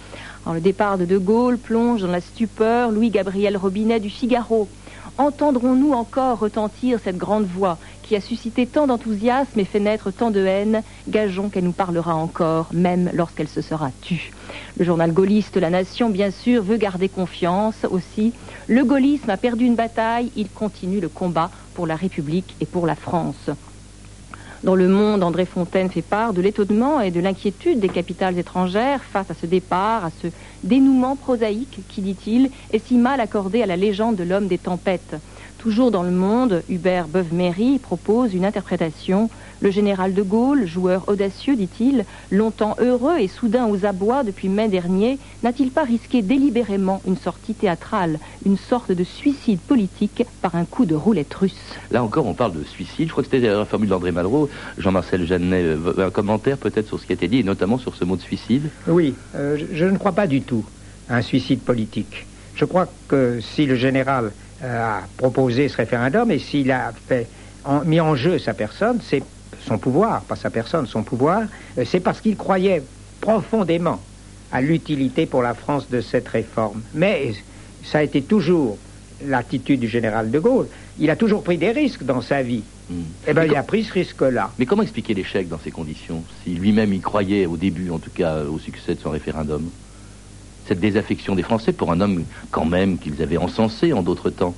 le 0.53 0.61
départ 0.61 0.97
de 0.97 1.05
De 1.05 1.17
Gaulle 1.17 1.57
plonge 1.57 2.01
dans 2.01 2.07
la 2.07 2.21
stupeur 2.21 2.91
Louis-Gabriel 2.91 3.57
Robinet 3.57 3.99
du 3.99 4.09
Figaro. 4.09 4.69
Entendrons-nous 5.17 5.93
encore 5.93 6.39
retentir 6.39 6.99
cette 6.99 7.17
grande 7.17 7.45
voix 7.45 7.79
qui 8.03 8.15
a 8.15 8.21
suscité 8.21 8.67
tant 8.67 8.85
d'enthousiasme 8.85 9.59
et 9.59 9.65
fait 9.65 9.79
naître 9.79 10.11
tant 10.11 10.29
de 10.31 10.45
haine? 10.45 10.83
Gageons 11.07 11.49
qu'elle 11.49 11.63
nous 11.63 11.73
parlera 11.73 12.15
encore, 12.15 12.69
même 12.73 13.09
lorsqu'elle 13.13 13.47
se 13.47 13.61
sera 13.61 13.91
tue. 14.01 14.31
Le 14.77 14.85
journal 14.85 15.11
gaulliste 15.13 15.57
La 15.57 15.69
Nation, 15.69 16.09
bien 16.09 16.31
sûr, 16.31 16.61
veut 16.61 16.77
garder 16.77 17.09
confiance 17.09 17.85
aussi. 17.89 18.33
Le 18.67 18.83
gaullisme 18.83 19.29
a 19.29 19.37
perdu 19.37 19.65
une 19.65 19.75
bataille, 19.75 20.31
il 20.35 20.51
continue 20.51 20.99
le 20.99 21.09
combat 21.09 21.49
pour 21.73 21.87
la 21.87 21.95
République 21.95 22.55
et 22.59 22.65
pour 22.65 22.85
la 22.85 22.95
France. 22.95 23.49
Dans 24.65 24.73
Le 24.73 24.87
Monde, 24.87 25.23
André 25.23 25.45
Fontaine 25.45 25.91
fait 25.91 26.01
part 26.01 26.33
de 26.33 26.41
l'étonnement 26.41 26.99
et 26.99 27.11
de 27.11 27.19
l'inquiétude 27.19 27.79
des 27.79 27.87
capitales 27.89 28.39
étrangères 28.39 29.03
face 29.03 29.29
à 29.29 29.35
ce 29.35 29.45
départ, 29.45 30.03
à 30.03 30.09
ce 30.09 30.25
dénouement 30.63 31.15
prosaïque 31.15 31.81
qui, 31.87 32.01
dit-il, 32.01 32.49
est 32.71 32.79
si 32.79 32.97
mal 32.97 33.19
accordé 33.19 33.61
à 33.61 33.67
la 33.67 33.75
légende 33.75 34.15
de 34.15 34.23
l'homme 34.23 34.47
des 34.47 34.57
tempêtes. 34.57 35.17
Toujours 35.65 35.89
dans 35.89 36.03
le 36.03 36.11
monde, 36.11 36.61
Hubert 36.69 37.07
Beuve-Méry 37.07 37.79
propose 37.79 38.35
une 38.35 38.45
interprétation. 38.45 39.31
Le 39.61 39.71
général 39.71 40.13
de 40.13 40.21
Gaulle, 40.21 40.67
joueur 40.67 41.09
audacieux, 41.09 41.55
dit-il, 41.55 42.05
longtemps 42.29 42.75
heureux 42.79 43.17
et 43.17 43.27
soudain 43.27 43.65
aux 43.65 43.83
abois 43.83 44.23
depuis 44.23 44.47
mai 44.47 44.67
dernier, 44.67 45.17
n'a-t-il 45.41 45.71
pas 45.71 45.81
risqué 45.81 46.21
délibérément 46.21 47.01
une 47.07 47.17
sortie 47.17 47.55
théâtrale, 47.55 48.19
une 48.45 48.57
sorte 48.57 48.91
de 48.91 49.03
suicide 49.03 49.59
politique 49.59 50.23
par 50.43 50.53
un 50.53 50.65
coup 50.65 50.85
de 50.85 50.93
roulette 50.93 51.33
russe? 51.33 51.73
Là 51.89 52.03
encore, 52.03 52.27
on 52.27 52.35
parle 52.35 52.53
de 52.53 52.63
suicide. 52.63 53.07
Je 53.07 53.11
crois 53.13 53.23
que 53.23 53.31
c'était 53.31 53.47
la 53.47 53.65
formule 53.65 53.89
d'André 53.89 54.11
Malraux. 54.11 54.47
Jean-Marcel 54.77 55.25
Jeannet, 55.25 55.63
euh, 55.63 56.05
un 56.05 56.11
commentaire 56.11 56.59
peut-être 56.59 56.85
sur 56.85 56.99
ce 56.99 57.07
qui 57.07 57.13
a 57.13 57.15
été 57.15 57.27
dit, 57.27 57.39
et 57.39 57.43
notamment 57.43 57.79
sur 57.79 57.95
ce 57.95 58.05
mot 58.05 58.17
de 58.17 58.21
suicide 58.21 58.69
Oui, 58.87 59.15
euh, 59.33 59.57
je, 59.57 59.65
je 59.75 59.85
ne 59.85 59.97
crois 59.97 60.11
pas 60.11 60.27
du 60.27 60.43
tout 60.43 60.63
à 61.09 61.15
un 61.15 61.21
suicide 61.23 61.61
politique. 61.61 62.27
Je 62.53 62.65
crois 62.65 62.87
que 63.07 63.39
si 63.41 63.65
le 63.65 63.73
général 63.73 64.25
euh, 64.25 64.29
a 64.61 65.07
proposé 65.17 65.67
ce 65.67 65.77
référendum 65.77 66.31
et 66.31 66.39
s'il 66.39 66.71
a 66.71 66.93
fait, 67.07 67.29
en- 67.63 67.83
mis 67.83 67.99
en 67.99 68.15
jeu 68.15 68.37
sa 68.37 68.53
personne, 68.53 68.99
c'est 69.01 69.23
son 69.59 69.77
pouvoir, 69.77 70.25
pas 70.25 70.35
sa 70.35 70.49
personne, 70.49 70.85
son 70.85 71.03
pouvoir, 71.03 71.43
euh, 71.77 71.83
c'est 71.85 71.99
parce 71.99 72.21
qu'il 72.21 72.35
croyait 72.35 72.83
profondément 73.21 74.03
à 74.51 74.61
l'utilité 74.61 75.25
pour 75.25 75.41
la 75.41 75.53
France 75.53 75.89
de 75.89 76.01
cette 76.01 76.27
réforme. 76.27 76.83
Mais 76.93 77.31
ça 77.81 77.99
a 77.99 78.03
été 78.03 78.23
toujours 78.23 78.79
l'attitude 79.21 79.79
du 79.79 79.87
général 79.87 80.29
de 80.31 80.39
Gaulle. 80.39 80.69
Il 80.97 81.09
a 81.09 81.15
toujours 81.15 81.43
pris 81.43 81.57
des 81.57 81.71
risques 81.71 82.03
dans 82.03 82.21
sa 82.21 82.41
vie. 82.43 82.65
Eh 83.27 83.33
bien, 83.33 83.45
il 83.45 83.55
a 83.55 83.63
pris 83.63 83.83
ce 83.83 83.93
risque-là. 83.93 84.53
Mais 84.59 84.65
comment 84.67 84.83
expliquer 84.83 85.15
l'échec 85.15 85.47
dans 85.47 85.57
ces 85.57 85.71
conditions 85.71 86.23
Si 86.43 86.53
lui-même 86.53 86.93
y 86.93 86.99
croyait 86.99 87.47
au 87.47 87.57
début, 87.57 87.89
en 87.89 87.97
tout 87.97 88.11
cas, 88.11 88.43
au 88.43 88.59
succès 88.59 88.93
de 88.93 88.99
son 88.99 89.09
référendum? 89.09 89.71
Cette 90.67 90.79
désaffection 90.79 91.35
des 91.35 91.43
Français 91.43 91.73
pour 91.73 91.91
un 91.91 92.01
homme, 92.01 92.23
quand 92.51 92.65
même, 92.65 92.97
qu'ils 92.97 93.21
avaient 93.21 93.37
encensé 93.37 93.93
en 93.93 94.01
d'autres 94.01 94.29
temps. 94.31 94.55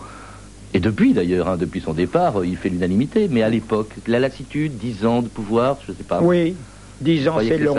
Et 0.74 0.80
depuis, 0.80 1.14
d'ailleurs, 1.14 1.50
hein, 1.50 1.58
depuis 1.58 1.82
son 1.82 1.94
départ, 1.94 2.44
il 2.46 2.56
fait 2.58 2.70
l'unanimité. 2.70 3.28
Mais 3.30 3.44
à 3.44 3.50
l'époque, 3.50 3.92
la 4.08 4.20
lassitude, 4.20 4.78
dix 4.78 5.06
ans 5.06 5.22
de 5.22 5.28
pouvoir, 5.28 5.78
je 5.86 5.92
ne 5.92 5.98
sais 5.98 6.04
pas. 6.04 6.22
Oui, 6.22 6.56
dix 7.02 7.28
ans, 7.28 7.38
c'est 7.46 7.58
long. 7.58 7.76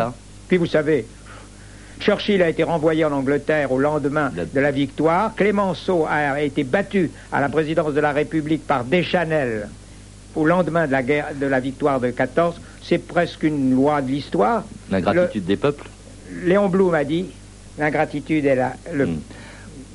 Puis 0.49 0.57
vous 0.59 0.67
savez, 0.67 1.07
Churchill 2.01 2.43
a 2.43 2.49
été 2.49 2.63
renvoyé 2.63 3.05
en 3.05 3.13
Angleterre 3.13 3.73
au 3.73 3.79
lendemain 3.79 4.31
de 4.31 4.61
la 4.61 4.71
victoire. 4.71 5.35
Clémenceau 5.35 6.07
a 6.09 6.41
été 6.43 6.65
battu 6.65 7.11
à 7.33 7.41
la 7.41 7.49
présidence 7.49 7.95
de 7.95 8.01
la 8.01 8.13
République 8.13 8.67
par 8.67 8.85
Deschanel 8.85 9.69
au 10.37 10.45
lendemain 10.45 10.87
de 10.87 10.93
la, 10.93 11.03
guerre, 11.03 11.29
de 11.35 11.47
la 11.47 11.61
victoire 11.61 11.99
de 11.99 12.11
14. 12.11 12.61
C'est 12.83 12.99
presque 12.99 13.43
une 13.43 13.75
loi 13.75 14.01
de 14.03 14.09
l'histoire. 14.11 14.65
L'ingratitude 14.91 15.45
des 15.45 15.57
peuples 15.57 15.89
Le- 16.31 16.49
Léon 16.51 16.69
Blum 16.69 16.95
a 16.95 17.05
dit 17.05 17.27
l'ingratitude 17.79 18.45
est, 18.47 18.57
la- 18.57 18.77
le, 18.93 19.09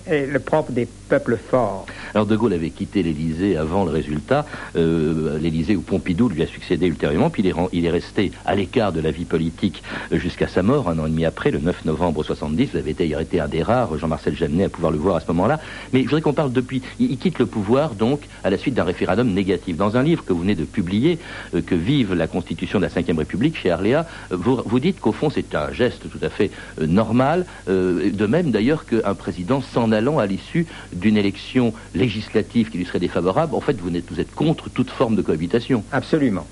est 0.06 0.26
le 0.26 0.40
propre 0.40 0.72
des 0.72 0.88
peuples 1.08 1.38
forts. 1.38 1.86
Alors 2.14 2.26
De 2.26 2.36
Gaulle 2.36 2.54
avait 2.54 2.70
quitté 2.70 3.04
l'Élysée 3.04 3.58
avant 3.58 3.86
le 3.86 3.92
résultat, 3.92 4.46
euh, 4.76 5.38
l'Élysée 5.40 5.76
où 5.76 5.82
Pompidou 5.82 6.30
lui 6.30 6.44
a 6.44 6.48
succédé 6.48 6.88
ultérieurement, 6.88 7.30
puis 7.30 7.44
il 7.74 7.86
est, 7.86 7.90
resté 7.90 8.32
à 8.46 8.56
l'écart 8.56 8.92
de 8.92 9.02
la 9.02 9.12
vie 9.12 9.26
politique 9.26 9.84
euh, 10.12 10.18
jusqu'à 10.18 10.48
sa 10.48 10.64
mort, 10.64 10.90
un 10.90 11.00
an 11.00 11.06
et 11.06 11.10
demi 11.10 11.26
après, 11.26 11.52
le 11.52 11.60
9 11.60 11.86
novembre 11.86 12.24
70. 12.24 12.72
Vous 12.72 12.78
avez 12.78 12.92
été, 12.92 13.08
il 13.08 13.16
a 13.16 13.22
été 13.22 13.40
un 13.40 13.48
des 13.48 13.64
rares, 13.64 13.98
Jean-Marcel 13.98 14.36
Jeannet, 14.36 14.66
à 14.66 14.70
pouvoir 14.70 14.92
le 14.92 14.98
voir 14.98 15.16
à 15.18 15.20
ce 15.20 15.28
moment-là. 15.28 15.60
Mais 15.92 16.00
je 16.00 16.06
voudrais 16.06 16.22
qu'on 16.22 16.34
parle 16.34 16.52
depuis. 16.52 16.82
Il, 17.00 17.18
quitte 17.18 17.40
le 17.40 17.46
pouvoir, 17.46 17.96
donc, 17.96 18.22
à 18.44 18.50
la 18.50 18.58
suite 18.58 18.74
d'un 18.74 18.84
référendum 18.84 19.32
négatif. 19.32 19.78
Dans 19.78 19.98
un 19.98 20.04
livre 20.04 20.26
que 20.26 20.34
vous 20.34 20.42
venez 20.42 20.56
de 20.56 20.66
publier, 20.66 21.20
euh, 21.56 21.62
Que 21.62 21.76
vive 21.76 22.14
la 22.14 22.28
Constitution 22.28 22.80
de 22.80 22.86
la 22.86 22.90
Ve 22.90 23.18
République, 23.18 23.58
chez 23.58 23.72
Arléa, 23.72 24.06
euh, 24.32 24.38
vous, 24.38 24.62
vous 24.66 24.80
dites 24.80 25.00
qu'au 25.00 25.12
fond, 25.12 25.30
c'est 25.30 25.56
un 25.56 25.72
geste 25.72 26.10
tout 26.10 26.24
à 26.24 26.30
fait 26.30 26.52
euh, 26.82 26.88
normal, 26.88 27.46
de 27.68 28.26
même 28.26 28.52
d'ailleurs 28.52 28.86
qu'un 28.86 29.16
président 29.16 29.62
s'en 29.62 29.92
allant 29.92 30.20
à 30.20 30.26
l'issue 30.26 30.66
d'une 31.04 31.18
élection 31.18 31.74
législative 31.94 32.70
qui 32.72 32.78
lui 32.78 32.86
serait 32.86 33.00
défavorable, 33.00 33.54
en 33.54 33.60
fait, 33.62 33.80
vous 33.80 33.96
êtes, 33.96 34.10
vous 34.10 34.20
êtes 34.20 34.34
contre 34.34 34.70
toute 34.70 34.90
forme 34.90 35.16
de 35.16 35.22
cohabitation. 35.22 35.84
Absolument. 35.92 36.48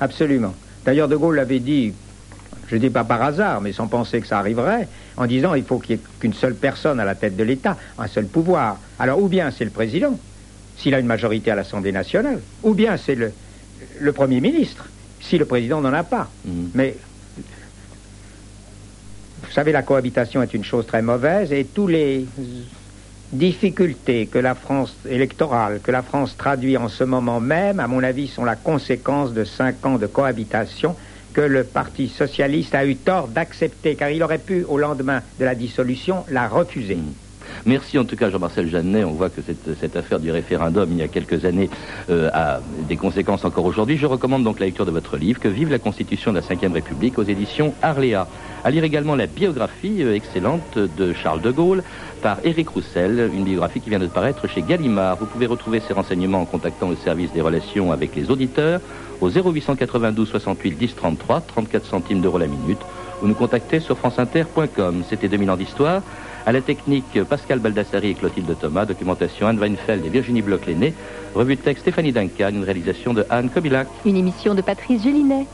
Absolument. 0.00 0.52
D'ailleurs, 0.84 1.08
De 1.08 1.16
Gaulle 1.16 1.36
l'avait 1.36 1.60
dit, 1.60 1.94
je 2.66 2.74
ne 2.74 2.80
dis 2.80 2.90
pas 2.90 3.04
par 3.04 3.22
hasard, 3.22 3.60
mais 3.60 3.72
sans 3.72 3.86
penser 3.86 4.20
que 4.20 4.26
ça 4.26 4.38
arriverait, 4.38 4.88
en 5.16 5.26
disant 5.26 5.54
il 5.54 5.62
faut 5.64 5.78
qu'il 5.78 5.96
n'y 5.96 6.02
ait 6.02 6.04
qu'une 6.18 6.34
seule 6.34 6.56
personne 6.56 6.98
à 6.98 7.04
la 7.04 7.14
tête 7.14 7.36
de 7.36 7.44
l'État, 7.44 7.78
un 7.96 8.08
seul 8.08 8.26
pouvoir. 8.26 8.78
Alors, 8.98 9.22
ou 9.22 9.28
bien 9.28 9.50
c'est 9.52 9.64
le 9.64 9.70
président, 9.70 10.18
s'il 10.76 10.92
a 10.94 10.98
une 10.98 11.06
majorité 11.06 11.52
à 11.52 11.54
l'Assemblée 11.54 11.92
nationale, 11.92 12.40
ou 12.64 12.74
bien 12.74 12.96
c'est 12.96 13.14
le, 13.14 13.32
le 14.00 14.12
Premier 14.12 14.40
ministre, 14.40 14.88
si 15.20 15.38
le 15.38 15.44
président 15.44 15.80
n'en 15.80 15.92
a 15.92 16.02
pas. 16.02 16.28
Mais 16.74 16.96
vous 19.44 19.52
savez, 19.52 19.70
la 19.70 19.82
cohabitation 19.82 20.42
est 20.42 20.52
une 20.52 20.64
chose 20.64 20.84
très 20.84 21.00
mauvaise 21.00 21.52
et 21.52 21.64
tous 21.64 21.86
les 21.86 22.26
difficultés 23.32 24.28
que 24.28 24.38
la 24.38 24.54
France 24.54 24.98
électorale, 25.08 25.80
que 25.80 25.90
la 25.90 26.02
France 26.02 26.36
traduit 26.36 26.76
en 26.76 26.88
ce 26.88 27.04
moment 27.04 27.40
même, 27.40 27.80
à 27.80 27.88
mon 27.88 28.02
avis, 28.02 28.28
sont 28.28 28.44
la 28.44 28.56
conséquence 28.56 29.32
de 29.32 29.44
cinq 29.44 29.84
ans 29.86 29.98
de 29.98 30.06
cohabitation 30.06 30.96
que 31.32 31.40
le 31.40 31.64
Parti 31.64 32.08
socialiste 32.08 32.74
a 32.74 32.86
eu 32.86 32.96
tort 32.96 33.28
d'accepter, 33.28 33.96
car 33.96 34.10
il 34.10 34.22
aurait 34.22 34.38
pu, 34.38 34.64
au 34.64 34.78
lendemain 34.78 35.22
de 35.38 35.44
la 35.44 35.54
dissolution, 35.54 36.24
la 36.28 36.48
refuser. 36.48 36.98
Merci 37.66 37.98
en 37.98 38.04
tout 38.04 38.16
cas 38.16 38.30
Jean-Marcel 38.30 38.68
Jeannet. 38.68 39.04
On 39.04 39.12
voit 39.12 39.30
que 39.30 39.40
cette, 39.42 39.96
affaire 39.96 40.20
du 40.20 40.30
référendum 40.30 40.88
il 40.90 40.98
y 40.98 41.02
a 41.02 41.08
quelques 41.08 41.44
années 41.44 41.70
euh, 42.10 42.30
a 42.32 42.60
des 42.88 42.96
conséquences 42.96 43.44
encore 43.44 43.64
aujourd'hui. 43.64 43.96
Je 43.96 44.06
recommande 44.06 44.44
donc 44.44 44.60
la 44.60 44.66
lecture 44.66 44.86
de 44.86 44.90
votre 44.90 45.16
livre, 45.16 45.40
Que 45.40 45.48
vive 45.48 45.70
la 45.70 45.78
Constitution 45.78 46.32
de 46.32 46.40
la 46.40 46.68
Ve 46.68 46.72
République 46.72 47.18
aux 47.18 47.22
éditions 47.22 47.74
Arléa. 47.82 48.26
À 48.64 48.70
lire 48.70 48.84
également 48.84 49.14
la 49.14 49.26
biographie 49.26 50.02
euh, 50.02 50.14
excellente 50.14 50.78
de 50.78 51.12
Charles 51.12 51.40
de 51.40 51.50
Gaulle 51.50 51.82
par 52.22 52.38
Éric 52.44 52.70
Roussel, 52.70 53.30
une 53.34 53.44
biographie 53.44 53.80
qui 53.80 53.90
vient 53.90 53.98
de 53.98 54.06
paraître 54.06 54.46
chez 54.48 54.62
Gallimard. 54.62 55.16
Vous 55.16 55.26
pouvez 55.26 55.46
retrouver 55.46 55.80
ces 55.80 55.92
renseignements 55.92 56.40
en 56.40 56.46
contactant 56.46 56.88
le 56.88 56.96
service 56.96 57.32
des 57.32 57.40
relations 57.40 57.92
avec 57.92 58.16
les 58.16 58.30
auditeurs 58.30 58.80
au 59.20 59.28
0892 59.28 60.28
68 60.28 60.78
10 60.78 60.96
33, 60.96 61.40
34 61.42 61.86
centimes 61.86 62.20
d'euros 62.20 62.38
la 62.38 62.46
minute, 62.46 62.80
ou 63.22 63.26
nous 63.26 63.34
contacter 63.34 63.80
sur 63.80 63.96
franceinter.com. 63.98 65.04
C'était 65.08 65.28
2000 65.28 65.50
ans 65.50 65.56
d'histoire. 65.56 66.02
À 66.46 66.52
la 66.52 66.60
technique, 66.60 67.24
Pascal 67.24 67.58
Baldassari 67.58 68.10
et 68.10 68.14
Clotilde 68.14 68.54
Thomas, 68.58 68.84
documentation 68.84 69.46
Anne 69.46 69.58
Weinfeld 69.58 70.04
et 70.04 70.10
Virginie 70.10 70.42
Bloch-Léné, 70.42 70.92
revue 71.34 71.56
de 71.56 71.62
texte 71.62 71.82
Stéphanie 71.82 72.12
Duncan, 72.12 72.50
une 72.50 72.64
réalisation 72.64 73.14
de 73.14 73.24
Anne 73.30 73.48
Kobilac. 73.48 73.88
Une 74.04 74.16
émission 74.16 74.54
de 74.54 74.60
Patrice 74.60 75.02
Gélinet. 75.02 75.46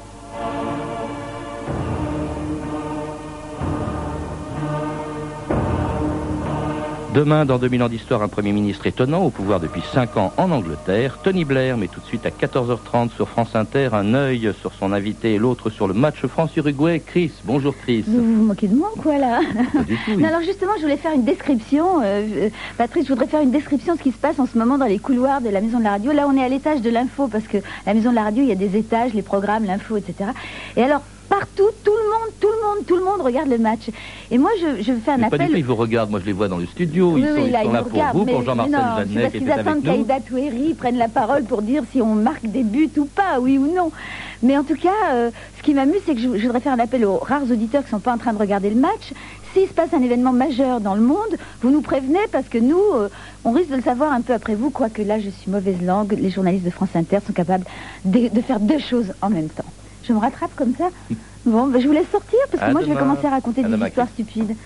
Demain, 7.14 7.44
dans 7.44 7.58
2000 7.58 7.82
ans 7.82 7.88
d'histoire, 7.88 8.22
un 8.22 8.28
Premier 8.28 8.52
ministre 8.52 8.86
étonnant 8.86 9.24
au 9.24 9.30
pouvoir 9.30 9.58
depuis 9.58 9.82
5 9.92 10.16
ans 10.16 10.32
en 10.36 10.52
Angleterre, 10.52 11.18
Tony 11.24 11.44
Blair, 11.44 11.76
mais 11.76 11.88
tout 11.88 11.98
de 11.98 12.06
suite 12.06 12.24
à 12.24 12.30
14h30 12.30 13.10
sur 13.10 13.28
France 13.28 13.56
Inter, 13.56 13.88
un 13.94 14.14
œil 14.14 14.52
sur 14.60 14.72
son 14.72 14.92
invité 14.92 15.34
et 15.34 15.38
l'autre 15.38 15.70
sur 15.70 15.88
le 15.88 15.94
match 15.94 16.24
France-Uruguay. 16.24 17.02
Chris, 17.04 17.32
bonjour 17.44 17.74
Chris. 17.76 18.04
Vous 18.06 18.22
vous 18.22 18.44
moquez 18.44 18.68
de 18.68 18.76
moi 18.76 18.90
ou 18.96 19.00
quoi 19.00 19.18
là 19.18 19.40
du 19.88 19.96
tout, 19.96 20.00
oui. 20.12 20.18
Non, 20.18 20.28
alors 20.28 20.42
justement, 20.42 20.72
je 20.76 20.82
voulais 20.82 20.96
faire 20.98 21.12
une 21.12 21.24
description. 21.24 22.00
euh, 22.04 22.48
Patrice, 22.78 23.06
je 23.06 23.12
voudrais 23.12 23.26
faire 23.26 23.40
une 23.42 23.50
description 23.50 23.94
de 23.94 23.98
ce 23.98 24.04
qui 24.04 24.12
se 24.12 24.18
passe 24.18 24.38
en 24.38 24.46
ce 24.46 24.56
moment 24.56 24.78
dans 24.78 24.86
les 24.86 25.00
couloirs 25.00 25.40
de 25.40 25.48
la 25.48 25.60
maison 25.60 25.78
de 25.80 25.84
la 25.84 25.90
radio. 25.90 26.12
Là, 26.12 26.28
on 26.28 26.36
est 26.36 26.44
à 26.44 26.48
l'étage 26.48 26.80
de 26.80 26.90
l'info 26.90 27.26
parce 27.26 27.48
que 27.48 27.58
la 27.86 27.94
maison 27.94 28.10
de 28.10 28.14
la 28.14 28.22
radio, 28.22 28.44
il 28.44 28.48
y 28.48 28.52
a 28.52 28.54
des 28.54 28.76
étages, 28.76 29.14
les 29.14 29.22
programmes, 29.22 29.64
l'info, 29.64 29.96
etc. 29.96 30.30
Et 30.76 30.82
alors, 30.84 31.02
partout, 31.30 31.70
tout 31.84 31.92
le 31.92 32.10
monde, 32.10 32.34
tout 32.40 32.48
le 32.48 32.66
monde, 32.76 32.86
tout 32.86 32.96
le 32.96 33.04
monde 33.04 33.22
regarde 33.22 33.48
le 33.48 33.56
match. 33.58 33.88
Et 34.30 34.36
moi, 34.36 34.50
je, 34.60 34.82
je 34.82 34.92
fais 34.94 35.12
un 35.12 35.16
Mais 35.16 35.30
pas 35.30 35.36
appel. 35.36 35.46
du 35.46 35.52
tout, 35.52 35.58
ils 35.58 35.64
vous 35.64 35.76
regardent. 35.76 36.10
Moi, 36.10 36.20
je 36.20 36.26
les 36.26 36.32
vois 36.32 36.48
dans 36.48 36.58
le 36.58 36.66
studio. 36.66 37.16
Ils 37.16 37.22
Oui, 37.22 37.28
sont, 37.28 37.34
oui, 37.36 37.42
ils 37.46 37.52
là, 37.52 37.62
sont 37.62 37.68
ils 37.68 37.72
là 37.72 37.78
nous 37.78 37.84
pour 37.84 37.92
regardent, 37.92 38.16
vous, 38.18 38.24
mais- 38.24 38.32
pour 38.32 38.42
Jean-Marcel 38.42 38.74
Jeannet 39.08 39.20
parce 39.22 39.32
qu'ils 39.32 39.50
attendent 39.52 39.82
qu'Aïda 39.82 40.20
Touéry 40.20 40.74
prenne 40.74 40.96
la 40.98 41.08
parole 41.08 41.44
pour 41.44 41.62
dire 41.62 41.84
si 41.92 42.02
on 42.02 42.14
marque 42.16 42.46
des 42.46 42.64
buts 42.64 42.90
ou 42.98 43.06
pas, 43.06 43.40
oui 43.40 43.56
ou 43.58 43.72
non. 43.72 43.90
Mais 44.42 44.58
en 44.58 44.64
tout 44.64 44.74
cas, 44.74 44.90
euh, 45.12 45.30
ce 45.56 45.62
qui 45.62 45.72
m'amuse, 45.72 46.00
c'est 46.04 46.14
que 46.14 46.20
je, 46.20 46.36
je 46.36 46.42
voudrais 46.46 46.60
faire 46.60 46.72
un 46.72 46.78
appel 46.80 47.04
aux 47.06 47.18
rares 47.18 47.50
auditeurs 47.50 47.82
qui 47.82 47.86
ne 47.94 47.98
sont 47.98 48.00
pas 48.00 48.12
en 48.12 48.18
train 48.18 48.32
de 48.32 48.38
regarder 48.38 48.68
le 48.70 48.80
match. 48.80 49.12
S'il 49.54 49.68
se 49.68 49.72
passe 49.74 49.94
un 49.94 50.02
événement 50.02 50.32
majeur 50.32 50.80
dans 50.80 50.94
le 50.96 51.00
monde, 51.02 51.36
vous 51.62 51.70
nous 51.70 51.80
prévenez 51.82 52.18
parce 52.32 52.48
que 52.48 52.58
nous, 52.58 52.80
euh, 52.94 53.08
on 53.44 53.52
risque 53.52 53.70
de 53.70 53.76
le 53.76 53.82
savoir 53.82 54.12
un 54.12 54.20
peu 54.22 54.32
après 54.32 54.56
vous, 54.56 54.70
quoique 54.70 55.02
là, 55.02 55.18
je 55.20 55.30
suis 55.30 55.50
mauvaise 55.50 55.80
langue. 55.80 56.12
Les 56.18 56.30
journalistes 56.30 56.64
de 56.64 56.70
France 56.70 56.90
Inter 56.94 57.18
sont 57.24 57.32
capables 57.32 57.64
de, 58.04 58.28
de 58.28 58.40
faire 58.40 58.58
deux 58.60 58.78
choses 58.78 59.12
en 59.22 59.30
même 59.30 59.48
temps. 59.48 59.64
Je 60.02 60.12
me 60.12 60.18
rattrape 60.18 60.54
comme 60.54 60.74
ça 60.74 60.88
Bon, 61.46 61.68
ben, 61.68 61.80
je 61.80 61.86
vous 61.86 61.94
laisse 61.94 62.08
sortir 62.10 62.38
parce 62.50 62.62
que 62.62 62.68
À 62.68 62.72
moi, 62.72 62.82
je 62.82 62.86
vais 62.90 62.96
commencer 62.96 63.26
à 63.26 63.30
raconter 63.30 63.62
À 63.62 63.64
des 63.64 63.70
demain, 63.70 63.86
histoires 63.88 64.08
stupides. 64.08 64.56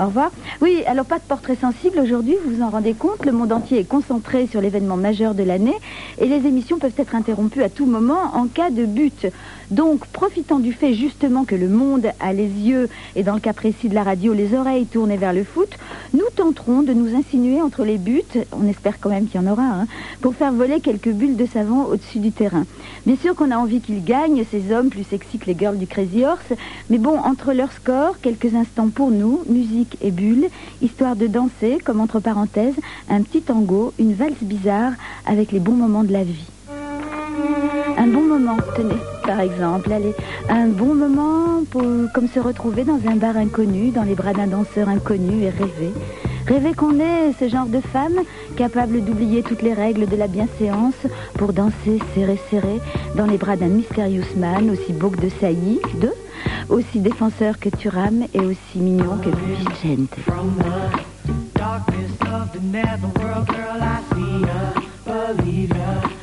Au 0.00 0.04
revoir. 0.06 0.30
Oui, 0.60 0.84
alors 0.86 1.04
pas 1.04 1.18
de 1.18 1.24
portrait 1.24 1.56
sensible 1.56 1.98
aujourd'hui, 1.98 2.36
vous 2.44 2.50
vous 2.56 2.62
en 2.62 2.70
rendez 2.70 2.94
compte, 2.94 3.24
le 3.26 3.32
monde 3.32 3.52
entier 3.52 3.80
est 3.80 3.84
concentré 3.84 4.46
sur 4.46 4.60
l'événement 4.60 4.96
majeur 4.96 5.34
de 5.34 5.42
l'année 5.42 5.74
et 6.18 6.26
les 6.28 6.46
émissions 6.46 6.78
peuvent 6.78 6.94
être 6.96 7.16
interrompues 7.16 7.64
à 7.64 7.68
tout 7.68 7.86
moment 7.86 8.36
en 8.36 8.46
cas 8.46 8.70
de 8.70 8.86
but. 8.86 9.26
Donc, 9.70 10.04
profitant 10.06 10.58
du 10.58 10.72
fait 10.72 10.94
justement 10.94 11.44
que 11.44 11.54
le 11.54 11.68
monde 11.68 12.08
a 12.18 12.32
les 12.32 12.48
yeux, 12.48 12.88
et 13.14 13.22
dans 13.22 13.34
le 13.34 13.40
cas 13.40 13.52
précis 13.52 13.88
de 13.88 13.94
la 13.94 14.02
radio, 14.02 14.32
les 14.32 14.54
oreilles 14.54 14.86
tournées 14.86 15.16
vers 15.16 15.32
le 15.32 15.44
foot, 15.44 15.68
nous 16.12 16.24
tenterons 16.34 16.82
de 16.82 16.92
nous 16.92 17.14
insinuer 17.14 17.62
entre 17.62 17.84
les 17.84 17.98
buts, 17.98 18.22
on 18.52 18.66
espère 18.66 18.98
quand 18.98 19.10
même 19.10 19.26
qu'il 19.26 19.40
y 19.40 19.44
en 19.44 19.50
aura, 19.50 19.62
hein, 19.62 19.86
pour 20.20 20.34
faire 20.34 20.52
voler 20.52 20.80
quelques 20.80 21.10
bulles 21.10 21.36
de 21.36 21.46
savon 21.46 21.84
au-dessus 21.84 22.18
du 22.18 22.32
terrain. 22.32 22.64
Bien 23.06 23.16
sûr 23.16 23.36
qu'on 23.36 23.52
a 23.52 23.56
envie 23.56 23.80
qu'ils 23.80 24.04
gagnent, 24.04 24.44
ces 24.50 24.72
hommes 24.72 24.90
plus 24.90 25.04
sexy 25.04 25.38
que 25.38 25.46
les 25.46 25.56
girls 25.56 25.78
du 25.78 25.86
Crazy 25.86 26.24
Horse, 26.24 26.52
mais 26.88 26.98
bon, 26.98 27.16
entre 27.18 27.52
leur 27.52 27.70
score, 27.70 28.20
quelques 28.20 28.54
instants 28.56 28.88
pour 28.88 29.12
nous, 29.12 29.42
musique 29.48 29.96
et 30.02 30.10
bulles, 30.10 30.48
histoire 30.82 31.14
de 31.14 31.28
danser, 31.28 31.78
comme 31.84 32.00
entre 32.00 32.18
parenthèses, 32.18 32.74
un 33.08 33.22
petit 33.22 33.42
tango, 33.42 33.92
une 34.00 34.14
valse 34.14 34.42
bizarre, 34.42 34.92
avec 35.26 35.52
les 35.52 35.60
bons 35.60 35.76
moments 35.76 36.04
de 36.04 36.12
la 36.12 36.24
vie. 36.24 36.46
Un 37.98 38.06
bon 38.06 38.22
moment, 38.22 38.56
tenez, 38.76 38.94
par 39.24 39.40
exemple, 39.40 39.92
allez, 39.92 40.14
un 40.48 40.68
bon 40.68 40.94
moment 40.94 41.62
pour, 41.70 41.82
comme 42.14 42.28
se 42.28 42.40
retrouver 42.40 42.84
dans 42.84 43.00
un 43.06 43.16
bar 43.16 43.36
inconnu, 43.36 43.90
dans 43.90 44.02
les 44.02 44.14
bras 44.14 44.32
d'un 44.32 44.46
danseur 44.46 44.88
inconnu 44.88 45.42
et 45.42 45.50
rêver. 45.50 45.92
Rêver 46.46 46.74
qu'on 46.74 46.98
est 46.98 47.32
ce 47.38 47.48
genre 47.48 47.66
de 47.66 47.80
femme 47.80 48.20
capable 48.56 49.04
d'oublier 49.04 49.42
toutes 49.42 49.62
les 49.62 49.74
règles 49.74 50.06
de 50.06 50.16
la 50.16 50.26
bienséance 50.26 50.94
pour 51.34 51.52
danser 51.52 51.98
serré 52.14 52.40
serré 52.50 52.80
dans 53.16 53.26
les 53.26 53.36
bras 53.36 53.56
d'un 53.56 53.68
mysterious 53.68 54.36
man 54.36 54.70
aussi 54.70 54.92
beau 54.92 55.10
que 55.10 55.20
de 55.20 55.28
saillie, 55.40 55.80
de, 56.00 56.12
aussi 56.68 57.00
défenseur 57.00 57.58
que 57.58 57.68
Turam 57.68 58.24
et 58.34 58.40
aussi 58.40 58.78
mignon 58.78 59.18
que 59.18 59.30
Vicente. 59.30 60.16
Darkness 61.54 62.10
of 62.22 62.52
the 62.52 63.52
girl, 63.52 63.82
I 63.82 64.00
see 64.14 64.40
ya, 64.40 65.34
believe 65.34 65.76
ya. 65.76 66.19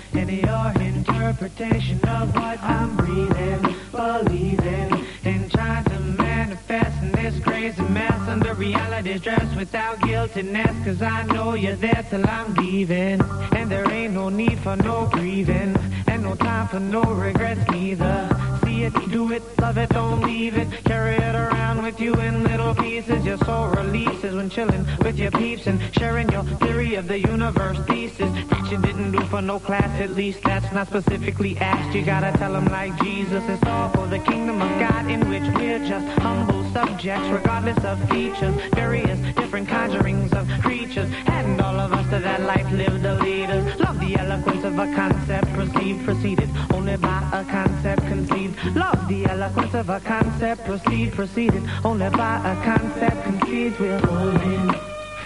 Interpretation 1.28 2.00
of 2.08 2.34
what 2.34 2.58
I'm 2.64 2.96
breathing, 2.96 3.76
believing, 3.92 5.06
and 5.26 5.52
trying 5.52 5.84
to 5.84 6.00
manifest 6.00 7.04
in 7.04 7.12
this 7.12 7.44
crazy 7.44 7.82
mess 7.82 8.18
under 8.30 8.54
reality's 8.54 9.20
dress 9.20 9.54
without 9.58 10.00
guiltiness. 10.04 10.86
Cause 10.86 11.02
I 11.02 11.24
know 11.24 11.54
you're 11.54 11.76
there 11.76 12.06
till 12.10 12.26
I'm 12.26 12.54
leaving. 12.54 13.20
And 13.52 13.70
there 13.70 13.92
ain't 13.92 14.14
no 14.14 14.30
need 14.30 14.58
for 14.60 14.78
no 14.78 15.10
grieving, 15.12 15.76
and 16.08 16.24
no 16.24 16.36
time 16.36 16.70
for 16.70 16.80
no 16.80 17.04
regrets 17.04 17.70
neither. 17.72 18.47
It, 18.80 18.94
do 19.12 19.32
it, 19.32 19.42
love 19.60 19.78
it, 19.78 19.90
don't 19.90 20.22
leave 20.22 20.56
it. 20.56 20.68
Carry 20.86 21.16
it 21.16 21.36
around 21.36 21.82
with 21.82 22.00
you 22.00 22.14
in 22.14 22.44
little 22.44 22.76
pieces. 22.76 23.26
Your 23.26 23.38
soul 23.40 23.70
releases 23.70 24.36
when 24.36 24.50
chilling 24.50 24.86
with 25.00 25.18
your 25.18 25.32
peeps 25.32 25.66
and 25.68 25.82
sharing 25.96 26.30
your 26.30 26.44
theory 26.44 26.96
of 26.96 27.08
the 27.08 27.20
universe 27.20 27.80
thesis. 27.88 28.32
That 28.50 28.72
you 28.72 28.78
didn't 28.78 29.12
do 29.12 29.20
for 29.26 29.42
no 29.42 29.60
class, 29.60 30.00
at 30.00 30.12
least 30.12 30.44
that's 30.44 30.72
not 30.72 30.88
specifically 30.88 31.58
asked. 31.58 31.96
You 31.96 32.06
gotta 32.06 32.32
tell 32.38 32.54
them 32.54 32.66
like 32.66 32.96
Jesus. 33.02 33.44
It's 33.50 33.64
all 33.64 33.90
for 33.90 34.06
the 34.08 34.20
kingdom 34.20 34.62
of 34.62 34.70
God 34.80 35.10
in 35.10 35.28
which 35.28 35.44
we're 35.56 35.80
just 35.86 36.08
humble 36.20 36.67
subjects, 36.78 37.28
regardless 37.30 37.84
of 37.84 37.98
features. 38.08 38.56
Various 38.76 39.20
different 39.36 39.68
conjurings 39.68 40.32
of 40.40 40.46
creatures. 40.62 41.10
And 41.26 41.60
all 41.60 41.80
of 41.80 41.92
us 41.92 42.06
to 42.12 42.20
that 42.20 42.42
life 42.44 42.70
live 42.72 43.02
the 43.02 43.16
leaders. 43.16 43.64
Love 43.80 44.00
the 44.00 44.16
eloquence 44.16 44.64
of 44.64 44.78
a 44.78 44.88
concept 44.94 45.48
perceived, 45.54 46.06
preceded 46.06 46.50
only 46.72 46.98
by 46.98 47.20
a 47.34 47.44
concept 47.46 48.04
conceived. 48.14 48.56
Love 48.76 49.02
the 49.08 49.26
eloquence 49.26 49.74
of 49.74 49.90
a 49.90 50.00
concept 50.02 50.66
proceed, 50.66 51.14
proceeded 51.14 51.64
only 51.84 52.10
by 52.12 52.36
a 52.52 52.56
concept 52.72 53.24
conceived. 53.24 53.80
We're 53.80 54.00
pulling 54.02 54.70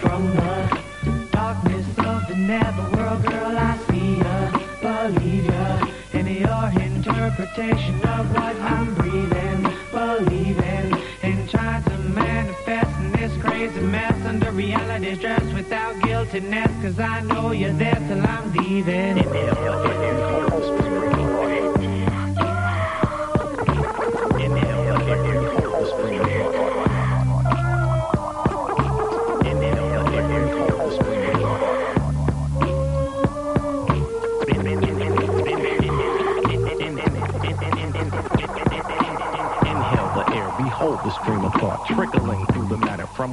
from 0.00 0.22
the 0.38 1.28
darkness 1.32 1.86
of 1.98 2.20
the 2.30 2.36
netherworld, 2.52 3.22
girl. 3.26 3.56
I 3.70 3.76
see 3.88 4.10
ya, 4.24 4.36
believe 4.80 5.46
ya 5.54 5.92
in 6.18 6.26
your 6.44 6.66
interpretation 6.88 7.96
of 8.16 8.24
what 8.36 8.56
I'm 8.74 8.94
breathing, 8.94 9.62
believing, 9.92 10.81
trying 12.14 12.46
to 12.46 12.52
manifest 12.52 13.00
in 13.00 13.12
this 13.12 13.42
crazy 13.42 13.80
mess 13.80 14.26
under 14.26 14.50
reality's 14.52 15.18
dress 15.18 15.42
without 15.54 16.00
guiltiness. 16.02 16.70
Cause 16.82 16.98
I 16.98 17.20
know 17.22 17.52
you're 17.52 17.72
there 17.72 17.94
till 17.94 18.20
I'm 18.20 18.52
leaving. 18.54 19.18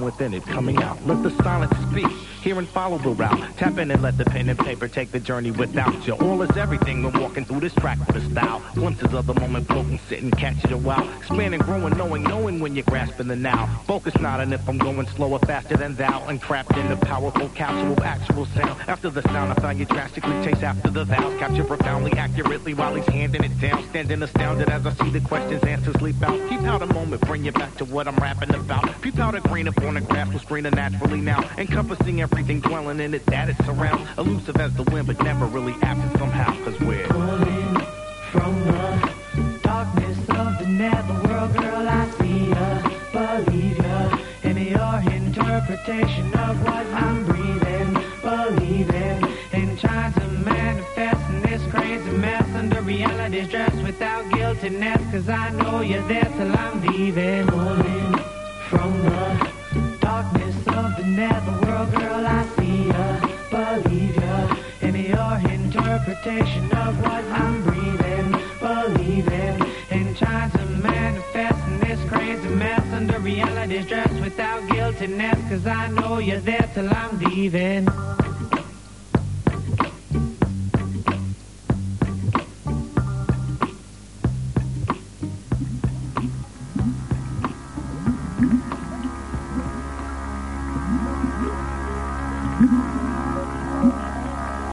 Within 0.02 0.34
it, 0.34 0.44
coming 0.46 0.82
out. 0.82 1.06
Let 1.06 1.24
the 1.24 1.32
silence 1.44 1.74
speak. 1.90 2.08
Hear 2.42 2.58
and 2.58 2.68
follow 2.70 2.98
the 2.98 3.10
route. 3.10 3.58
Tap 3.58 3.78
in 3.78 3.92
and 3.92 4.02
let 4.02 4.18
the 4.18 4.24
pen 4.24 4.48
and 4.48 4.58
paper 4.58 4.88
take 4.88 5.12
the 5.12 5.20
journey 5.20 5.52
without 5.52 6.08
you. 6.08 6.14
All 6.14 6.42
is 6.42 6.56
everything 6.56 7.04
when 7.04 7.20
walking 7.20 7.44
through 7.44 7.60
this 7.60 7.74
track 7.74 8.00
with 8.08 8.16
a 8.16 8.30
style. 8.30 8.64
Glimpses 8.76 9.14
of 9.14 9.28
the 9.28 9.34
moment 9.34 9.68
floating, 9.68 10.00
sitting, 10.08 10.32
catch 10.32 10.64
it 10.64 10.72
a 10.72 10.78
while. 10.78 11.08
Expanding, 11.18 11.60
growing, 11.60 11.98
knowing, 11.98 12.24
knowing 12.24 12.60
when 12.62 12.76
you're 12.76 12.86
grasping 12.86 13.28
the 13.28 13.36
now. 13.36 13.66
Focus 13.86 14.18
not 14.20 14.40
on 14.40 14.54
if 14.54 14.68
I'm 14.70 14.78
going 14.78 15.06
slower, 15.08 15.40
faster 15.40 15.76
than 15.76 15.96
thou. 15.96 16.26
And 16.28 16.40
in 16.40 16.88
the 16.90 16.98
powerful 17.02 17.50
capsule 17.50 18.02
actual 18.04 18.46
sound. 18.48 18.80
After 18.88 19.10
the 19.10 19.22
sound, 19.24 19.52
I 19.52 19.56
found 19.56 19.80
you 19.80 19.86
drastically 19.86 20.44
chase 20.44 20.64
after 20.64 20.90
the 20.90 21.04
vowels. 21.04 21.38
Capture 21.40 21.64
profoundly, 21.64 22.14
accurately 22.14 22.74
while 22.74 22.96
he's 22.96 23.06
handing 23.08 23.44
it 23.44 23.60
down. 23.60 23.84
Standing 23.90 24.24
astounded 24.24 24.70
as 24.70 24.86
I 24.86 24.94
see 24.94 25.10
the 25.10 25.20
questions, 25.22 25.64
answers 25.64 26.02
leap 26.02 26.22
out. 26.24 26.50
Keep 26.50 26.62
out 26.62 26.82
a 26.82 26.88
moment, 26.94 27.22
bring 27.22 27.44
you 27.44 27.52
back 27.52 27.76
to 27.78 27.86
what 27.86 28.08
I'm 28.08 28.16
rapping 28.16 28.54
about. 28.56 29.02
Peep 29.02 29.20
out 29.20 29.36
a 29.36 29.42
grain 29.42 29.68
upon 29.90 30.04
a 30.04 30.06
grass 30.06 30.32
will 30.32 30.40
screen 30.40 30.64
naturally 30.64 31.20
now. 31.20 31.44
Encompassing 31.58 32.22
everything, 32.22 32.60
dwelling 32.60 33.00
in 33.00 33.14
it 33.16 33.26
that 33.26 33.50
it 33.50 33.56
surrounds. 33.66 34.08
Elusive 34.20 34.56
as 34.58 34.72
the 34.76 34.84
wind, 34.84 35.08
but 35.08 35.20
never 35.24 35.46
really 35.48 35.74
absent 35.82 36.16
somehow. 36.20 36.52
Cause 36.64 36.80
we're 36.82 37.08
pulling 37.08 37.76
from 38.32 38.54
the 38.66 39.60
darkness 39.64 40.18
of 40.30 40.60
the 40.60 40.68
netherworld, 40.68 41.54
girl. 41.56 41.88
I 41.90 42.10
see 42.20 42.50
ya, 42.50 43.46
believe 43.46 43.78
ya 43.78 44.18
in 44.44 44.58
your 44.58 45.14
interpretation 45.14 46.36
of 46.36 46.64
what 46.64 46.86
I'm 46.88 47.26
breathing, 47.26 47.94
believing, 48.22 49.24
and 49.54 49.80
trying 49.80 50.14
to 50.14 50.28
manifest 50.46 51.30
in 51.32 51.42
this 51.42 51.64
crazy 51.72 52.12
mess 52.12 52.48
under 52.54 52.82
reality's 52.82 53.48
dress 53.48 53.76
without 53.82 54.30
guiltiness. 54.32 55.02
Cause 55.12 55.30
I 55.30 55.50
know 55.50 55.82
you're 55.82 56.08
there 56.08 56.32
till 56.38 56.56
I'm 56.56 56.86
leaving. 56.86 57.48
Pulling 57.48 58.20
from 58.70 59.02
the 59.02 59.39
of 66.38 67.02
what 67.02 67.24
I'm 67.24 67.64
breathing, 67.64 68.32
believing, 68.60 69.66
and 69.90 70.16
trying 70.16 70.52
to 70.52 70.66
manifest 70.78 71.68
in 71.68 71.80
this 71.80 72.00
crazy 72.08 72.48
mess 72.50 72.86
under 72.94 73.18
reality's 73.18 73.88
dress 73.88 74.12
without 74.22 74.70
guiltiness. 74.70 75.40
Cause 75.50 75.66
I 75.66 75.88
know 75.88 76.20
you're 76.20 76.40
there 76.40 76.70
till 76.76 76.88
I'm 76.88 77.18
leaving. 77.20 78.19